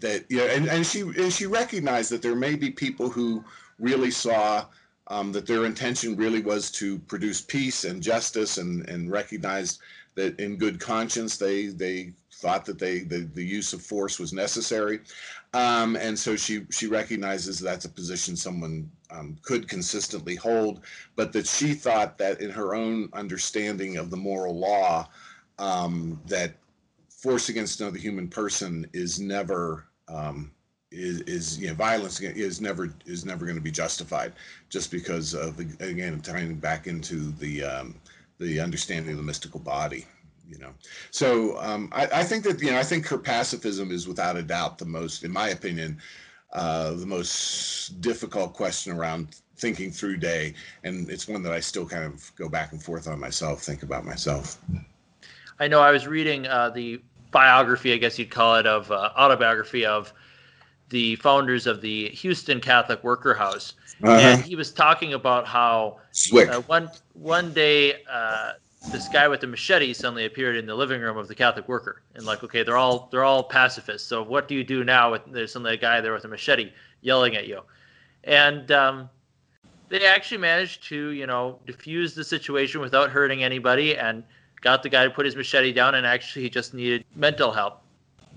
that 0.00 0.30
know, 0.30 0.46
and, 0.46 0.68
and 0.68 0.86
she 0.86 1.00
and 1.00 1.32
she 1.32 1.46
recognized 1.46 2.10
that 2.10 2.22
there 2.22 2.36
may 2.36 2.54
be 2.54 2.70
people 2.70 3.08
who 3.08 3.44
really 3.78 4.10
saw 4.10 4.64
um, 5.08 5.32
that 5.32 5.46
their 5.46 5.66
intention 5.66 6.16
really 6.16 6.40
was 6.40 6.70
to 6.72 6.98
produce 7.00 7.40
peace 7.40 7.84
and 7.84 8.02
justice 8.02 8.58
and 8.58 8.88
and 8.88 9.10
recognized 9.10 9.80
that 10.14 10.38
in 10.40 10.56
good 10.56 10.80
conscience 10.80 11.36
they 11.36 11.66
they 11.66 12.12
thought 12.32 12.64
that 12.66 12.78
they 12.78 13.00
the, 13.00 13.28
the 13.34 13.44
use 13.44 13.72
of 13.72 13.80
force 13.80 14.18
was 14.18 14.32
necessary. 14.32 15.00
Um, 15.54 15.96
and 15.96 16.18
so 16.18 16.36
she 16.36 16.66
she 16.70 16.86
recognizes 16.86 17.58
that's 17.58 17.86
a 17.86 17.90
position 17.90 18.36
someone 18.36 18.90
um, 19.10 19.38
could 19.42 19.68
consistently 19.68 20.34
hold 20.34 20.80
but 21.14 21.32
that 21.32 21.46
she 21.46 21.72
thought 21.72 22.18
that 22.18 22.40
in 22.40 22.50
her 22.50 22.74
own 22.74 23.08
understanding 23.12 23.96
of 23.96 24.10
the 24.10 24.16
moral 24.16 24.58
law 24.58 25.08
um, 25.58 26.20
that 26.26 26.54
force 27.16 27.48
against 27.48 27.80
another 27.80 27.98
human 27.98 28.28
person 28.28 28.86
is 28.92 29.18
never 29.18 29.86
um, 30.08 30.52
is, 30.92 31.20
is 31.22 31.58
you 31.58 31.68
know 31.68 31.74
violence 31.74 32.20
is 32.20 32.60
never 32.60 32.94
is 33.06 33.24
never 33.24 33.44
going 33.44 33.56
to 33.56 33.62
be 33.62 33.70
justified 33.70 34.32
just 34.68 34.90
because 34.90 35.34
of 35.34 35.58
again 35.80 36.20
tying 36.20 36.54
back 36.54 36.86
into 36.86 37.32
the 37.32 37.64
um, 37.64 37.94
the 38.38 38.60
understanding 38.60 39.12
of 39.12 39.16
the 39.16 39.22
mystical 39.22 39.60
body 39.60 40.06
you 40.48 40.58
know. 40.58 40.72
So 41.10 41.58
um, 41.58 41.88
I, 41.92 42.06
I 42.06 42.22
think 42.22 42.44
that 42.44 42.62
you 42.62 42.70
know 42.70 42.78
I 42.78 42.84
think 42.84 43.06
her 43.06 43.18
pacifism 43.18 43.90
is 43.90 44.06
without 44.06 44.36
a 44.36 44.42
doubt 44.42 44.78
the 44.78 44.84
most 44.84 45.24
in 45.24 45.32
my 45.32 45.48
opinion 45.48 45.98
uh, 46.52 46.92
the 46.92 47.06
most 47.06 48.00
difficult 48.00 48.54
question 48.54 48.92
around 48.92 49.36
thinking 49.56 49.90
through 49.90 50.18
day 50.18 50.54
and 50.84 51.08
it's 51.10 51.26
one 51.26 51.42
that 51.42 51.52
I 51.52 51.60
still 51.60 51.86
kind 51.86 52.04
of 52.04 52.30
go 52.36 52.48
back 52.48 52.72
and 52.72 52.82
forth 52.82 53.08
on 53.08 53.18
myself 53.18 53.62
think 53.62 53.82
about 53.82 54.04
myself 54.04 54.60
I 55.58 55.68
know 55.68 55.80
I 55.80 55.90
was 55.90 56.06
reading 56.06 56.46
uh, 56.46 56.70
the 56.70 57.00
biography, 57.30 57.92
I 57.92 57.96
guess 57.96 58.18
you'd 58.18 58.30
call 58.30 58.56
it, 58.56 58.66
of 58.66 58.90
uh, 58.90 59.10
autobiography 59.16 59.86
of 59.86 60.12
the 60.88 61.16
founders 61.16 61.66
of 61.66 61.80
the 61.80 62.08
Houston 62.10 62.60
Catholic 62.60 63.02
Worker 63.02 63.34
House, 63.34 63.74
uh-huh. 64.02 64.12
and 64.12 64.42
he 64.42 64.54
was 64.54 64.72
talking 64.72 65.14
about 65.14 65.46
how 65.46 65.98
uh, 66.32 66.60
one 66.62 66.90
one 67.14 67.52
day 67.52 68.04
uh, 68.10 68.52
this 68.92 69.08
guy 69.08 69.26
with 69.26 69.42
a 69.42 69.46
machete 69.46 69.92
suddenly 69.92 70.26
appeared 70.26 70.56
in 70.56 70.66
the 70.66 70.74
living 70.74 71.00
room 71.00 71.16
of 71.16 71.28
the 71.28 71.34
Catholic 71.34 71.66
Worker, 71.68 72.02
and 72.14 72.24
like, 72.24 72.44
okay, 72.44 72.62
they're 72.62 72.76
all 72.76 73.08
they're 73.10 73.24
all 73.24 73.42
pacifists. 73.42 74.06
So 74.06 74.22
what 74.22 74.46
do 74.46 74.54
you 74.54 74.62
do 74.62 74.84
now? 74.84 75.10
With 75.10 75.22
there's 75.26 75.52
suddenly 75.52 75.74
a 75.74 75.78
guy 75.78 76.00
there 76.00 76.12
with 76.12 76.24
a 76.24 76.28
machete 76.28 76.72
yelling 77.00 77.34
at 77.34 77.48
you, 77.48 77.62
and 78.24 78.70
um, 78.70 79.10
they 79.88 80.06
actually 80.06 80.38
managed 80.38 80.84
to 80.84 81.08
you 81.08 81.26
know 81.26 81.58
diffuse 81.66 82.14
the 82.14 82.24
situation 82.24 82.80
without 82.80 83.10
hurting 83.10 83.42
anybody 83.42 83.96
and 83.96 84.22
got 84.66 84.82
the 84.82 84.88
guy 84.88 85.04
to 85.04 85.10
put 85.10 85.24
his 85.24 85.36
machete 85.36 85.72
down, 85.72 85.94
and 85.94 86.04
actually 86.04 86.42
he 86.42 86.50
just 86.50 86.74
needed 86.74 87.04
mental 87.14 87.52
help. 87.52 87.82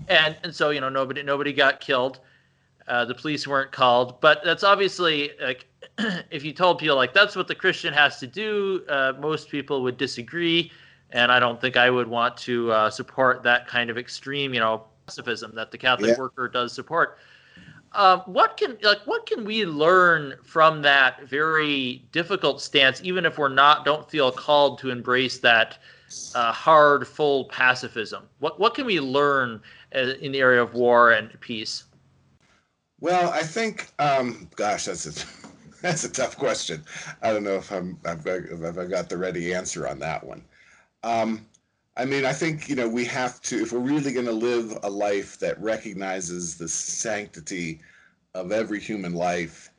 And 0.06 0.36
and 0.44 0.54
so 0.54 0.70
you 0.70 0.80
know 0.80 0.88
nobody 0.88 1.24
nobody 1.24 1.52
got 1.52 1.80
killed. 1.80 2.20
Uh, 2.86 3.04
the 3.04 3.16
police 3.16 3.48
weren't 3.48 3.72
called, 3.72 4.20
but 4.20 4.40
that's 4.44 4.62
obviously 4.62 5.32
like 5.42 5.66
if 6.30 6.44
you 6.44 6.52
told 6.52 6.78
people 6.78 6.94
like 6.94 7.12
that's 7.12 7.34
what 7.34 7.48
the 7.48 7.54
Christian 7.54 7.92
has 7.92 8.20
to 8.20 8.28
do, 8.28 8.84
uh, 8.88 9.12
most 9.18 9.48
people 9.48 9.82
would 9.82 9.96
disagree, 9.96 10.70
and 11.10 11.32
I 11.32 11.40
don't 11.40 11.60
think 11.60 11.76
I 11.76 11.90
would 11.90 12.06
want 12.06 12.36
to 12.48 12.70
uh, 12.70 12.90
support 12.90 13.42
that 13.42 13.66
kind 13.66 13.90
of 13.90 13.98
extreme, 13.98 14.54
you 14.54 14.60
know, 14.60 14.84
pacifism 15.06 15.52
that 15.56 15.72
the 15.72 15.78
Catholic 15.78 16.10
yeah. 16.10 16.18
worker 16.18 16.46
does 16.46 16.72
support. 16.72 17.18
Um, 17.92 18.20
what 18.26 18.56
can 18.56 18.78
like 18.82 19.00
what 19.04 19.26
can 19.26 19.44
we 19.44 19.64
learn 19.66 20.36
from 20.44 20.82
that 20.82 21.28
very 21.28 22.04
difficult 22.12 22.62
stance, 22.62 23.00
even 23.02 23.26
if 23.26 23.36
we're 23.36 23.48
not 23.48 23.84
don't 23.84 24.08
feel 24.08 24.30
called 24.30 24.78
to 24.78 24.90
embrace 24.90 25.40
that 25.40 25.78
uh, 26.34 26.52
hard, 26.52 27.06
full 27.06 27.44
pacifism? 27.46 28.24
What 28.38 28.58
what 28.58 28.74
can 28.74 28.86
we 28.86 29.00
learn 29.00 29.60
uh, 29.94 30.14
in 30.20 30.32
the 30.32 30.40
area 30.40 30.62
of 30.62 30.74
war 30.74 31.12
and 31.12 31.38
peace? 31.40 31.84
Well, 33.00 33.30
I 33.30 33.40
think, 33.40 33.88
um, 33.98 34.48
gosh, 34.56 34.84
that's 34.84 35.06
a 35.06 35.26
that's 35.82 36.04
a 36.04 36.08
tough 36.10 36.36
question. 36.36 36.84
I 37.22 37.32
don't 37.32 37.44
know 37.44 37.56
if 37.56 37.70
I'm 37.72 37.98
I've, 38.04 38.26
if 38.26 38.78
I 38.78 38.84
got 38.86 39.08
the 39.08 39.18
ready 39.18 39.54
answer 39.54 39.88
on 39.88 39.98
that 40.00 40.24
one. 40.24 40.44
Um, 41.02 41.46
I 41.96 42.04
mean, 42.04 42.24
I 42.24 42.32
think 42.32 42.68
you 42.68 42.76
know 42.76 42.88
we 42.88 43.04
have 43.06 43.40
to 43.42 43.60
if 43.62 43.72
we're 43.72 43.78
really 43.80 44.12
going 44.12 44.26
to 44.26 44.32
live 44.32 44.78
a 44.82 44.90
life 44.90 45.38
that 45.40 45.60
recognizes 45.60 46.56
the 46.56 46.68
sanctity 46.68 47.80
of 48.34 48.52
every 48.52 48.80
human 48.80 49.14
life, 49.14 49.70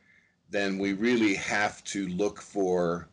then 0.49 0.77
we 0.77 0.93
really 0.93 1.35
have 1.35 1.83
to 1.85 2.07
look 2.09 2.41
for 2.41 3.07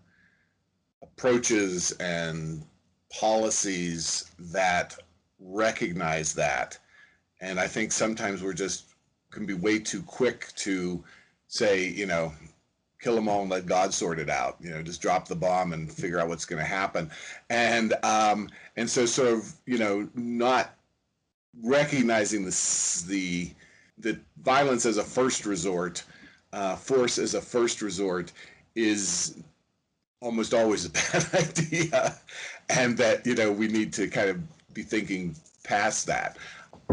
approaches 1.03 1.93
and 1.93 2.65
policies 3.11 4.31
that 4.39 4.97
recognize 5.41 6.35
that. 6.35 6.79
And 7.41 7.61
I 7.61 7.67
think 7.67 7.93
sometimes 7.93 8.43
we're 8.43 8.53
just 8.53 8.87
can 9.31 9.47
be 9.47 9.55
way 9.55 9.79
too 9.79 10.03
quick 10.03 10.49
to 10.57 11.05
say, 11.49 11.87
you 11.87 12.07
know, 12.07 12.33
kill 13.01 13.15
them 13.15 13.29
all 13.29 13.43
and 13.43 13.51
let 13.51 13.67
God 13.67 13.93
sort 13.95 14.19
it 14.19 14.31
out. 14.31 14.57
You 14.61 14.71
know, 14.71 14.83
just 14.83 15.03
drop 15.03 15.29
the 15.29 15.37
bomb 15.37 15.73
and 15.73 15.91
figure 15.91 16.19
out 16.19 16.29
what's 16.29 16.45
going 16.45 16.63
to 16.63 16.69
happen. 16.69 17.11
And 17.51 17.95
um, 18.03 18.49
and 18.77 18.89
so 18.89 19.07
sort 19.07 19.29
of 19.29 19.53
you 19.67 19.79
know 19.79 20.09
not 20.15 20.75
recognizing 21.63 22.45
the 22.45 23.05
the 23.09 23.51
the 23.99 24.21
violence 24.43 24.87
as 24.87 24.97
a 24.97 25.05
first 25.05 25.47
resort, 25.47 26.05
uh, 26.53 26.77
force 26.77 27.19
as 27.19 27.35
a 27.35 27.41
first 27.41 27.83
resort 27.83 28.33
is 28.75 29.37
almost 30.21 30.55
always 30.55 30.85
a 30.85 30.91
bad 31.13 31.27
idea 31.35 32.17
and 32.71 32.97
that 32.97 33.27
you 33.27 33.35
know 33.35 33.51
we 33.51 33.69
need 33.69 33.93
to 33.93 34.09
kind 34.09 34.31
of 34.31 34.75
be 34.75 34.83
thinking 34.83 35.35
past 35.65 36.07
that 36.07 36.37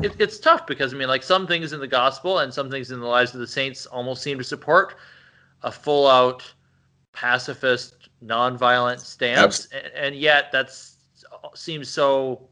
it, 0.01 0.13
it's 0.19 0.39
tough 0.39 0.65
because 0.67 0.93
i 0.93 0.97
mean 0.97 1.07
like 1.07 1.23
some 1.23 1.47
things 1.47 1.73
in 1.73 1.79
the 1.79 1.87
gospel 1.87 2.39
and 2.39 2.53
some 2.53 2.69
things 2.69 2.91
in 2.91 2.99
the 2.99 3.05
lives 3.05 3.33
of 3.33 3.39
the 3.39 3.47
saints 3.47 3.85
almost 3.85 4.21
seem 4.21 4.37
to 4.37 4.43
support 4.43 4.95
a 5.63 5.71
full 5.71 6.07
out 6.07 6.43
pacifist 7.13 8.09
nonviolent 8.23 8.99
stance, 8.99 9.67
and, 9.67 9.91
and, 9.95 10.15
yet 10.15 10.51
that's 10.51 10.97
seems 11.53 11.89
so 11.89 12.49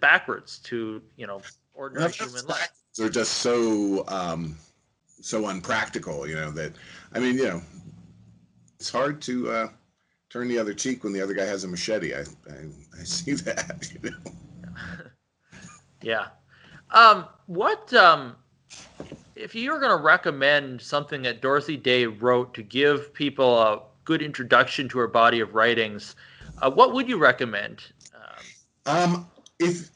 backwards 0.00 0.58
to 0.58 1.02
you 1.16 1.26
know 1.26 1.40
ordinary 1.74 2.12
human 2.12 2.46
life. 2.46 2.70
They're 2.96 3.08
just 3.08 3.38
so 3.38 4.04
um, 4.08 4.56
so 5.20 5.46
unpractical, 5.46 6.26
you 6.26 6.34
know. 6.34 6.50
That 6.50 6.72
I 7.14 7.18
mean, 7.18 7.36
you 7.36 7.44
know, 7.44 7.62
it's 8.78 8.90
hard 8.90 9.20
to 9.22 9.50
uh, 9.50 9.68
turn 10.30 10.48
the 10.48 10.58
other 10.58 10.72
cheek 10.72 11.04
when 11.04 11.12
the 11.12 11.20
other 11.20 11.34
guy 11.34 11.44
has 11.44 11.64
a 11.64 11.68
machete. 11.68 12.14
I 12.14 12.20
I, 12.20 12.98
I 12.98 13.04
see 13.04 13.32
that. 13.46 13.92
You 13.92 14.10
know? 14.10 14.32
yeah. 16.02 16.26
Um, 16.92 17.26
what 17.46 17.92
um, 17.94 18.36
if 19.36 19.54
you 19.54 19.72
were 19.72 19.78
going 19.78 19.96
to 19.96 20.02
recommend 20.02 20.80
something 20.80 21.22
that 21.22 21.40
Dorothy 21.40 21.76
Day 21.76 22.06
wrote 22.06 22.54
to 22.54 22.62
give 22.62 23.12
people 23.14 23.58
a 23.58 23.82
good 24.04 24.22
introduction 24.22 24.88
to 24.88 24.98
her 24.98 25.08
body 25.08 25.40
of 25.40 25.54
writings, 25.54 26.16
uh, 26.62 26.70
what 26.70 26.92
would 26.94 27.08
you 27.08 27.18
recommend? 27.18 27.82
Um, 28.86 29.12
um, 29.12 29.26
if 29.58 29.90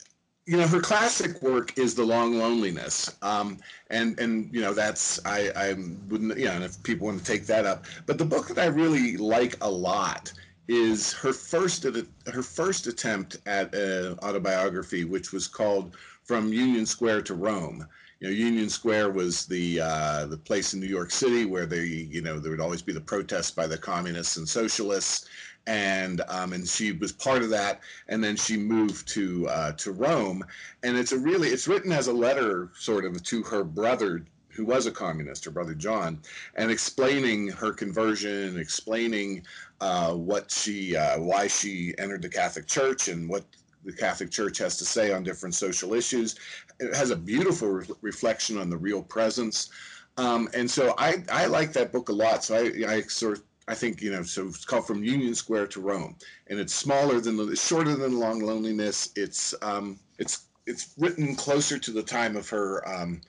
you 0.46 0.59
know 0.59 0.66
her 0.66 0.80
classic 0.80 1.40
work 1.42 1.76
is 1.78 1.94
the 1.94 2.04
long 2.04 2.38
loneliness 2.38 3.16
um, 3.22 3.59
and 3.90 4.18
and 4.20 4.52
you 4.54 4.61
know 4.61 4.74
that's 4.74 5.24
i 5.24 5.50
i 5.57 5.74
wouldn't 6.09 6.37
you 6.38 6.44
know 6.44 6.61
if 6.61 6.83
people 6.83 7.07
want 7.07 7.18
to 7.18 7.24
take 7.24 7.46
that 7.46 7.64
up 7.64 7.85
but 8.07 8.18
the 8.18 8.24
book 8.24 8.48
that 8.48 8.59
i 8.59 8.66
really 8.66 9.16
like 9.16 9.57
a 9.62 9.70
lot 9.70 10.33
is 10.68 11.12
her 11.12 11.33
first 11.33 11.85
her 11.85 12.42
first 12.42 12.87
attempt 12.87 13.37
at 13.46 13.74
an 13.74 14.18
autobiography 14.22 15.04
which 15.04 15.33
was 15.33 15.46
called 15.46 15.96
from 16.22 16.52
union 16.52 16.87
square 16.87 17.20
to 17.20 17.35
rome. 17.35 17.87
You 18.20 18.28
know 18.28 18.35
union 18.35 18.70
square 18.70 19.11
was 19.11 19.44
the 19.44 19.80
uh, 19.80 20.26
the 20.26 20.38
place 20.38 20.72
in 20.72 20.80
new 20.80 20.87
york 20.87 21.11
city 21.11 21.44
where 21.44 21.66
they 21.66 21.85
you 21.85 22.22
know 22.22 22.38
there 22.38 22.50
would 22.50 22.61
always 22.61 22.80
be 22.80 22.92
the 22.92 23.00
protests 23.00 23.50
by 23.50 23.66
the 23.66 23.76
communists 23.76 24.38
and 24.38 24.48
socialists 24.48 25.26
and 25.66 26.20
um, 26.29 26.53
and 26.53 26.66
she 26.68 26.92
was 26.92 27.12
part 27.12 27.42
of 27.42 27.50
that. 27.50 27.81
And 28.09 28.22
then 28.22 28.37
she 28.37 28.57
moved 28.57 29.09
to 29.09 29.48
uh, 29.48 29.72
to 29.72 29.92
Rome, 29.92 30.44
and 30.83 30.96
it's 30.96 31.12
a 31.12 31.18
really 31.18 31.48
it's 31.48 31.68
written 31.68 31.92
as 31.92 32.09
a 32.09 32.12
letter 32.12 32.70
sort 32.77 33.05
of 33.05 33.22
to 33.22 33.42
her 33.44 33.64
brother 33.64 34.24
who 34.50 34.64
was 34.64 34.87
a 34.87 34.90
communist, 34.92 35.44
her 35.44 35.50
brother 35.50 35.74
John, 35.74 36.20
and 36.55 36.70
explaining 36.70 37.48
her 37.48 37.72
conversion, 37.72 38.59
explaining 38.59 39.44
uh, 39.81 40.14
what 40.14 40.50
she 40.50 40.96
uh, 40.96 41.18
why 41.18 41.46
she 41.46 41.94
entered 41.98 42.22
the 42.22 42.29
Catholic 42.29 42.66
Church 42.66 43.09
and 43.09 43.29
what 43.29 43.44
the 43.85 43.92
Catholic 43.92 44.31
Church 44.31 44.59
has 44.59 44.77
to 44.79 44.85
say 44.85 45.12
on 45.12 45.22
different 45.22 45.55
social 45.55 45.92
issues. 45.94 46.37
It 46.81 46.94
has 46.94 47.11
a 47.11 47.16
beautiful 47.16 47.68
re- 47.68 47.87
reflection 48.00 48.59
on 48.59 48.70
the 48.70 48.77
real 48.77 49.03
presence. 49.03 49.70
Um, 50.16 50.48
and 50.55 50.70
so 50.70 50.94
I, 50.96 51.24
I 51.31 51.46
like 51.46 51.72
that 51.72 51.92
book 51.92 52.09
a 52.09 52.12
lot. 52.12 52.44
So 52.44 52.57
I, 52.57 52.94
I 52.94 53.00
sort 53.03 53.38
of 53.38 53.44
I 53.66 53.74
think 53.74 54.03
you 54.03 54.12
know, 54.12 54.22
so 54.22 54.46
it's 54.46 54.64
called 54.64 54.87
from 54.87 55.03
Union 55.03 55.35
Square 55.35 55.68
to 55.68 55.81
Rome, 55.81 56.16
and 56.48 56.59
it's 56.59 56.74
smaller 56.74 57.20
than 57.20 57.37
the, 57.37 57.57
shorter 57.57 57.96
than 57.96 58.18
Long 58.18 58.40
Loneliness. 58.40 59.11
It's 59.16 59.55
um, 59.62 59.98
it's 60.18 60.46
it's 60.66 60.94
written 60.98 61.35
closer 61.35 61.79
to 61.79 61.90
the 61.90 62.03
time 62.03 62.37
of 62.37 62.48
her 62.50 62.87
um, 62.87 63.22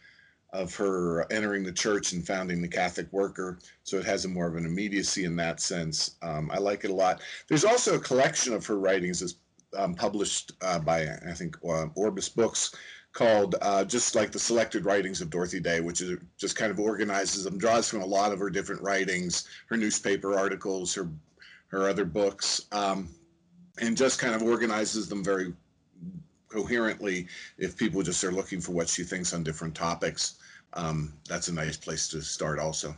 of 0.52 0.76
her 0.76 1.32
entering 1.32 1.64
the 1.64 1.72
church 1.72 2.12
and 2.12 2.26
founding 2.26 2.62
the 2.62 2.68
Catholic 2.68 3.12
Worker, 3.14 3.60
so 3.84 3.98
it 3.98 4.06
has 4.06 4.26
a 4.26 4.30
more 4.30 4.48
of 4.48 4.56
an 4.56 4.66
immediacy 4.66 5.24
in 5.24 5.36
that 5.38 5.62
sense. 5.62 6.16
Um, 6.22 6.52
I 6.52 6.58
like 6.58 6.84
it 6.84 6.92
a 6.92 6.96
lot. 6.96 7.22
There's 7.48 7.66
also 7.66 7.96
a 7.96 8.00
collection 8.00 8.54
of 8.54 8.66
her 8.66 8.78
writings 8.78 9.22
that's 9.22 9.36
um, 9.78 9.96
published 9.96 10.52
uh, 10.62 10.80
by 10.80 11.08
I 11.30 11.34
think 11.34 11.58
uh, 11.64 11.88
Orbis 11.96 12.30
Books 12.30 12.76
called 13.16 13.56
uh, 13.62 13.84
just 13.86 14.14
like 14.14 14.32
the 14.32 14.38
selected 14.38 14.84
writings 14.84 15.22
of 15.22 15.30
Dorothy 15.30 15.62
Day, 15.62 15.80
which 15.80 16.02
is 16.02 16.20
just 16.38 16.58
kind 16.58 16.70
of 16.70 16.80
organizes 16.80 17.46
them, 17.46 17.58
draws 17.58 17.90
from 17.90 18.02
a 18.02 18.06
lot 18.06 18.34
of 18.34 18.40
her 18.40 18.50
different 18.50 18.82
writings, 18.82 19.48
her 19.68 19.78
newspaper 19.78 20.38
articles, 20.38 20.94
her 20.94 21.10
her 21.68 21.90
other 21.90 22.06
books, 22.06 22.68
um, 22.74 23.10
and 23.82 23.98
just 23.98 24.20
kind 24.20 24.36
of 24.36 24.44
organizes 24.44 25.08
them 25.08 25.24
very 25.24 25.54
coherently. 26.50 27.28
If 27.58 27.78
people 27.78 28.04
just 28.04 28.24
are 28.24 28.34
looking 28.34 28.60
for 28.60 28.74
what 28.74 28.90
she 28.90 29.04
thinks 29.04 29.34
on 29.34 29.44
different 29.44 29.74
topics, 29.74 30.36
um, 30.74 31.14
that's 31.28 31.48
a 31.48 31.54
nice 31.54 31.78
place 31.78 32.10
to 32.10 32.22
start. 32.22 32.60
Also. 32.60 32.94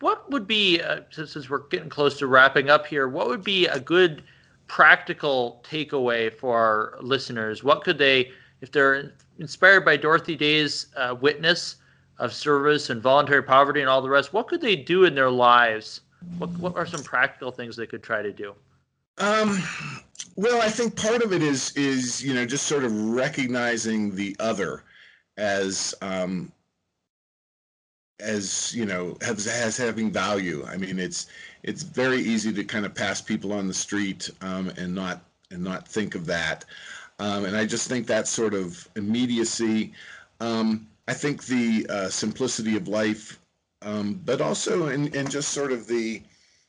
What 0.00 0.28
would 0.30 0.46
be, 0.46 0.80
uh, 0.80 1.02
since 1.10 1.48
we're 1.50 1.68
getting 1.68 1.90
close 1.90 2.18
to 2.18 2.26
wrapping 2.26 2.70
up 2.70 2.86
here, 2.86 3.08
what 3.08 3.28
would 3.28 3.44
be 3.44 3.66
a 3.66 3.78
good 3.78 4.24
practical 4.66 5.62
takeaway 5.68 6.32
for 6.32 6.58
our 6.58 6.96
listeners? 7.02 7.62
What 7.62 7.84
could 7.84 7.98
they 7.98 8.32
if 8.62 8.70
they're 8.70 9.12
inspired 9.38 9.84
by 9.84 9.96
Dorothy 9.96 10.36
Day's 10.36 10.86
uh, 10.96 11.16
witness 11.20 11.76
of 12.18 12.32
service 12.32 12.88
and 12.88 13.02
voluntary 13.02 13.42
poverty 13.42 13.80
and 13.80 13.90
all 13.90 14.00
the 14.00 14.08
rest, 14.08 14.32
what 14.32 14.46
could 14.46 14.60
they 14.60 14.76
do 14.76 15.04
in 15.04 15.14
their 15.14 15.30
lives? 15.30 16.00
What, 16.38 16.50
what 16.58 16.76
are 16.76 16.86
some 16.86 17.02
practical 17.02 17.50
things 17.50 17.76
they 17.76 17.86
could 17.86 18.02
try 18.02 18.22
to 18.22 18.32
do? 18.32 18.54
Um, 19.18 19.60
well, 20.36 20.62
I 20.62 20.68
think 20.68 20.96
part 20.96 21.22
of 21.22 21.32
it 21.32 21.42
is 21.42 21.76
is 21.76 22.24
you 22.24 22.32
know 22.32 22.46
just 22.46 22.66
sort 22.66 22.84
of 22.84 22.92
recognizing 23.10 24.14
the 24.14 24.34
other 24.40 24.84
as 25.36 25.94
um, 26.00 26.50
as 28.20 28.74
you 28.74 28.86
know 28.86 29.18
has 29.20 29.76
having 29.76 30.10
value. 30.10 30.64
I 30.66 30.76
mean, 30.76 30.98
it's 30.98 31.26
it's 31.62 31.82
very 31.82 32.20
easy 32.20 32.52
to 32.54 32.64
kind 32.64 32.86
of 32.86 32.94
pass 32.94 33.20
people 33.20 33.52
on 33.52 33.68
the 33.68 33.74
street 33.74 34.30
um, 34.40 34.72
and 34.78 34.94
not 34.94 35.24
and 35.50 35.62
not 35.62 35.86
think 35.86 36.14
of 36.14 36.24
that. 36.26 36.64
Um, 37.22 37.44
and 37.44 37.56
I 37.56 37.64
just 37.64 37.88
think 37.88 38.08
that 38.08 38.26
sort 38.26 38.52
of 38.52 38.88
immediacy. 38.96 39.92
Um, 40.40 40.88
I 41.06 41.14
think 41.14 41.44
the 41.44 41.86
uh, 41.88 42.08
simplicity 42.08 42.76
of 42.76 42.88
life, 42.88 43.38
um, 43.80 44.20
but 44.24 44.40
also 44.40 44.88
in, 44.88 45.06
in 45.14 45.28
just 45.28 45.50
sort 45.50 45.70
of 45.70 45.86
the, 45.86 46.20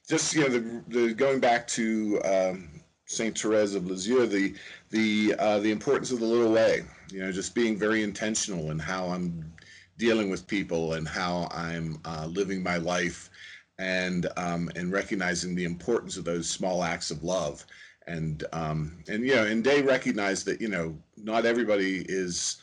just 0.07 0.35
you 0.35 0.41
know 0.41 0.49
the, 0.49 0.83
the 0.89 1.13
going 1.15 1.39
back 1.39 1.67
to 1.69 2.21
um, 2.23 2.69
Saint 3.07 3.35
Therese 3.35 3.73
of 3.73 3.87
Lisieux, 3.87 4.27
the 4.27 4.53
the 4.91 5.33
uh, 5.39 5.57
the 5.57 5.71
importance 5.71 6.11
of 6.11 6.19
the 6.19 6.25
little 6.27 6.51
way. 6.51 6.83
You 7.11 7.21
know, 7.21 7.31
just 7.31 7.55
being 7.55 7.75
very 7.75 8.03
intentional 8.03 8.69
in 8.69 8.77
how 8.77 9.07
I'm 9.07 9.51
dealing 9.97 10.29
with 10.29 10.45
people 10.45 10.93
and 10.93 11.07
how 11.07 11.47
I'm 11.51 11.99
uh, 12.05 12.27
living 12.27 12.61
my 12.61 12.77
life, 12.77 13.31
and 13.79 14.27
um, 14.37 14.69
and 14.75 14.91
recognizing 14.91 15.55
the 15.55 15.65
importance 15.65 16.15
of 16.15 16.25
those 16.25 16.47
small 16.47 16.83
acts 16.83 17.09
of 17.09 17.23
love 17.23 17.65
and 18.07 18.43
um, 18.53 19.03
and 19.07 19.25
you 19.25 19.35
know, 19.35 19.45
and 19.45 19.63
they 19.63 19.81
recognize 19.81 20.43
that 20.45 20.61
you 20.61 20.67
know 20.67 20.97
not 21.17 21.45
everybody 21.45 22.05
is 22.07 22.57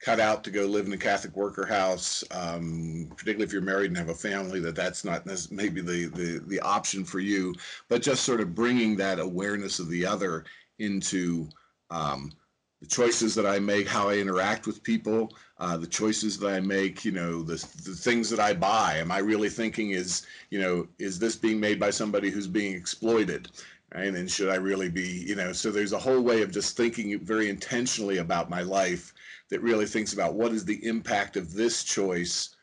cut 0.00 0.20
out 0.20 0.44
to 0.44 0.50
go 0.50 0.66
live 0.66 0.86
in 0.86 0.92
a 0.92 0.98
Catholic 0.98 1.34
worker 1.34 1.64
house, 1.64 2.22
um, 2.30 3.06
particularly 3.16 3.44
if 3.44 3.52
you're 3.52 3.62
married 3.62 3.90
and 3.90 3.96
have 3.96 4.10
a 4.10 4.14
family. 4.14 4.60
That 4.60 4.76
that's 4.76 5.04
not 5.04 5.26
maybe 5.50 5.80
the, 5.80 6.06
the 6.06 6.42
the 6.46 6.60
option 6.60 7.04
for 7.04 7.20
you, 7.20 7.54
but 7.88 8.02
just 8.02 8.24
sort 8.24 8.40
of 8.40 8.54
bringing 8.54 8.96
that 8.96 9.18
awareness 9.18 9.78
of 9.78 9.88
the 9.88 10.04
other 10.04 10.44
into 10.78 11.48
um, 11.90 12.32
the 12.84 12.90
choices 12.90 13.34
that 13.34 13.46
I 13.46 13.58
make, 13.58 13.88
how 13.88 14.10
I 14.10 14.16
interact 14.16 14.66
with 14.66 14.82
people, 14.82 15.32
uh, 15.58 15.78
the 15.78 15.86
choices 15.86 16.38
that 16.38 16.52
I 16.52 16.60
make, 16.60 17.02
you 17.02 17.12
know, 17.12 17.42
the, 17.42 17.54
the 17.82 17.94
things 17.94 18.28
that 18.28 18.40
I 18.40 18.52
buy. 18.52 18.96
Am 18.98 19.10
I 19.10 19.18
really 19.18 19.48
thinking 19.48 19.92
is, 19.92 20.26
you 20.50 20.60
know, 20.60 20.86
is 20.98 21.18
this 21.18 21.34
being 21.34 21.58
made 21.58 21.80
by 21.80 21.88
somebody 21.88 22.28
who's 22.28 22.46
being 22.46 22.74
exploited? 22.74 23.48
Right? 23.94 24.12
And 24.12 24.30
should 24.30 24.48
I 24.48 24.56
really 24.56 24.88
be, 24.88 25.24
you 25.26 25.36
know, 25.36 25.52
so 25.52 25.70
there's 25.70 25.92
a 25.92 25.98
whole 25.98 26.20
way 26.20 26.42
of 26.42 26.50
just 26.50 26.76
thinking 26.76 27.18
very 27.20 27.48
intentionally 27.48 28.18
about 28.18 28.50
my 28.50 28.62
life 28.62 29.14
that 29.50 29.62
really 29.62 29.86
thinks 29.86 30.12
about 30.12 30.34
what 30.34 30.52
is 30.52 30.64
the 30.64 30.84
impact 30.86 31.36
of 31.36 31.52
this 31.52 31.84
choice 31.84 32.56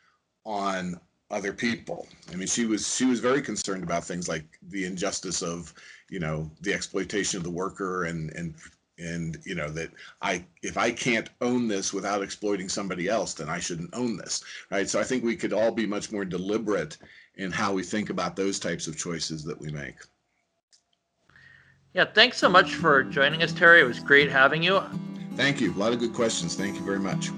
on 0.46 1.00
other 1.30 1.54
people. 1.54 2.08
I 2.32 2.36
mean, 2.36 2.48
she 2.48 2.66
was 2.66 2.96
she 2.96 3.06
was 3.06 3.20
very 3.22 3.42
concerned 3.42 3.84
about 3.84 4.04
things 4.04 4.28
like 4.28 4.44
the 4.70 4.86
injustice 4.86 5.42
of, 5.42 5.74
you 6.10 6.20
know, 6.20 6.52
the 6.62 6.74
exploitation 6.74 7.38
of 7.38 7.44
the 7.44 7.50
worker 7.50 8.06
and 8.06 8.32
and 8.32 8.56
and 8.98 9.38
you 9.46 9.56
know 9.56 9.70
that 9.70 9.92
I 10.22 10.46
if 10.62 10.78
I 10.78 10.92
can't 10.92 11.30
own 11.40 11.68
this 11.68 11.94
without 11.94 12.22
exploiting 12.22 12.68
somebody 12.68 13.08
else, 13.08 13.34
then 13.34 13.48
I 13.50 13.60
shouldn't 13.60 13.96
own 13.96 14.18
this, 14.18 14.44
right? 14.70 14.90
So 14.90 15.00
I 15.00 15.04
think 15.04 15.24
we 15.24 15.38
could 15.38 15.54
all 15.54 15.72
be 15.72 15.86
much 15.86 16.12
more 16.12 16.26
deliberate 16.26 16.98
in 17.36 17.52
how 17.52 17.72
we 17.72 17.84
think 17.84 18.10
about 18.10 18.36
those 18.36 18.60
types 18.60 18.88
of 18.88 18.98
choices 18.98 19.44
that 19.46 19.60
we 19.60 19.72
make. 19.72 19.96
Yeah, 21.94 22.06
thanks 22.06 22.38
so 22.38 22.48
much 22.48 22.76
for 22.76 23.04
joining 23.04 23.44
us, 23.44 23.52
Terry. 23.52 23.82
It 23.82 23.84
was 23.84 24.00
great 24.00 24.30
having 24.30 24.64
you. 24.64 24.82
Thank 25.36 25.60
you. 25.60 25.74
A 25.74 25.78
lot 25.78 25.92
of 25.92 26.00
good 26.00 26.14
questions. 26.14 26.56
Thank 26.56 26.76
you 26.76 26.86
very 26.86 27.00
much. 27.00 27.32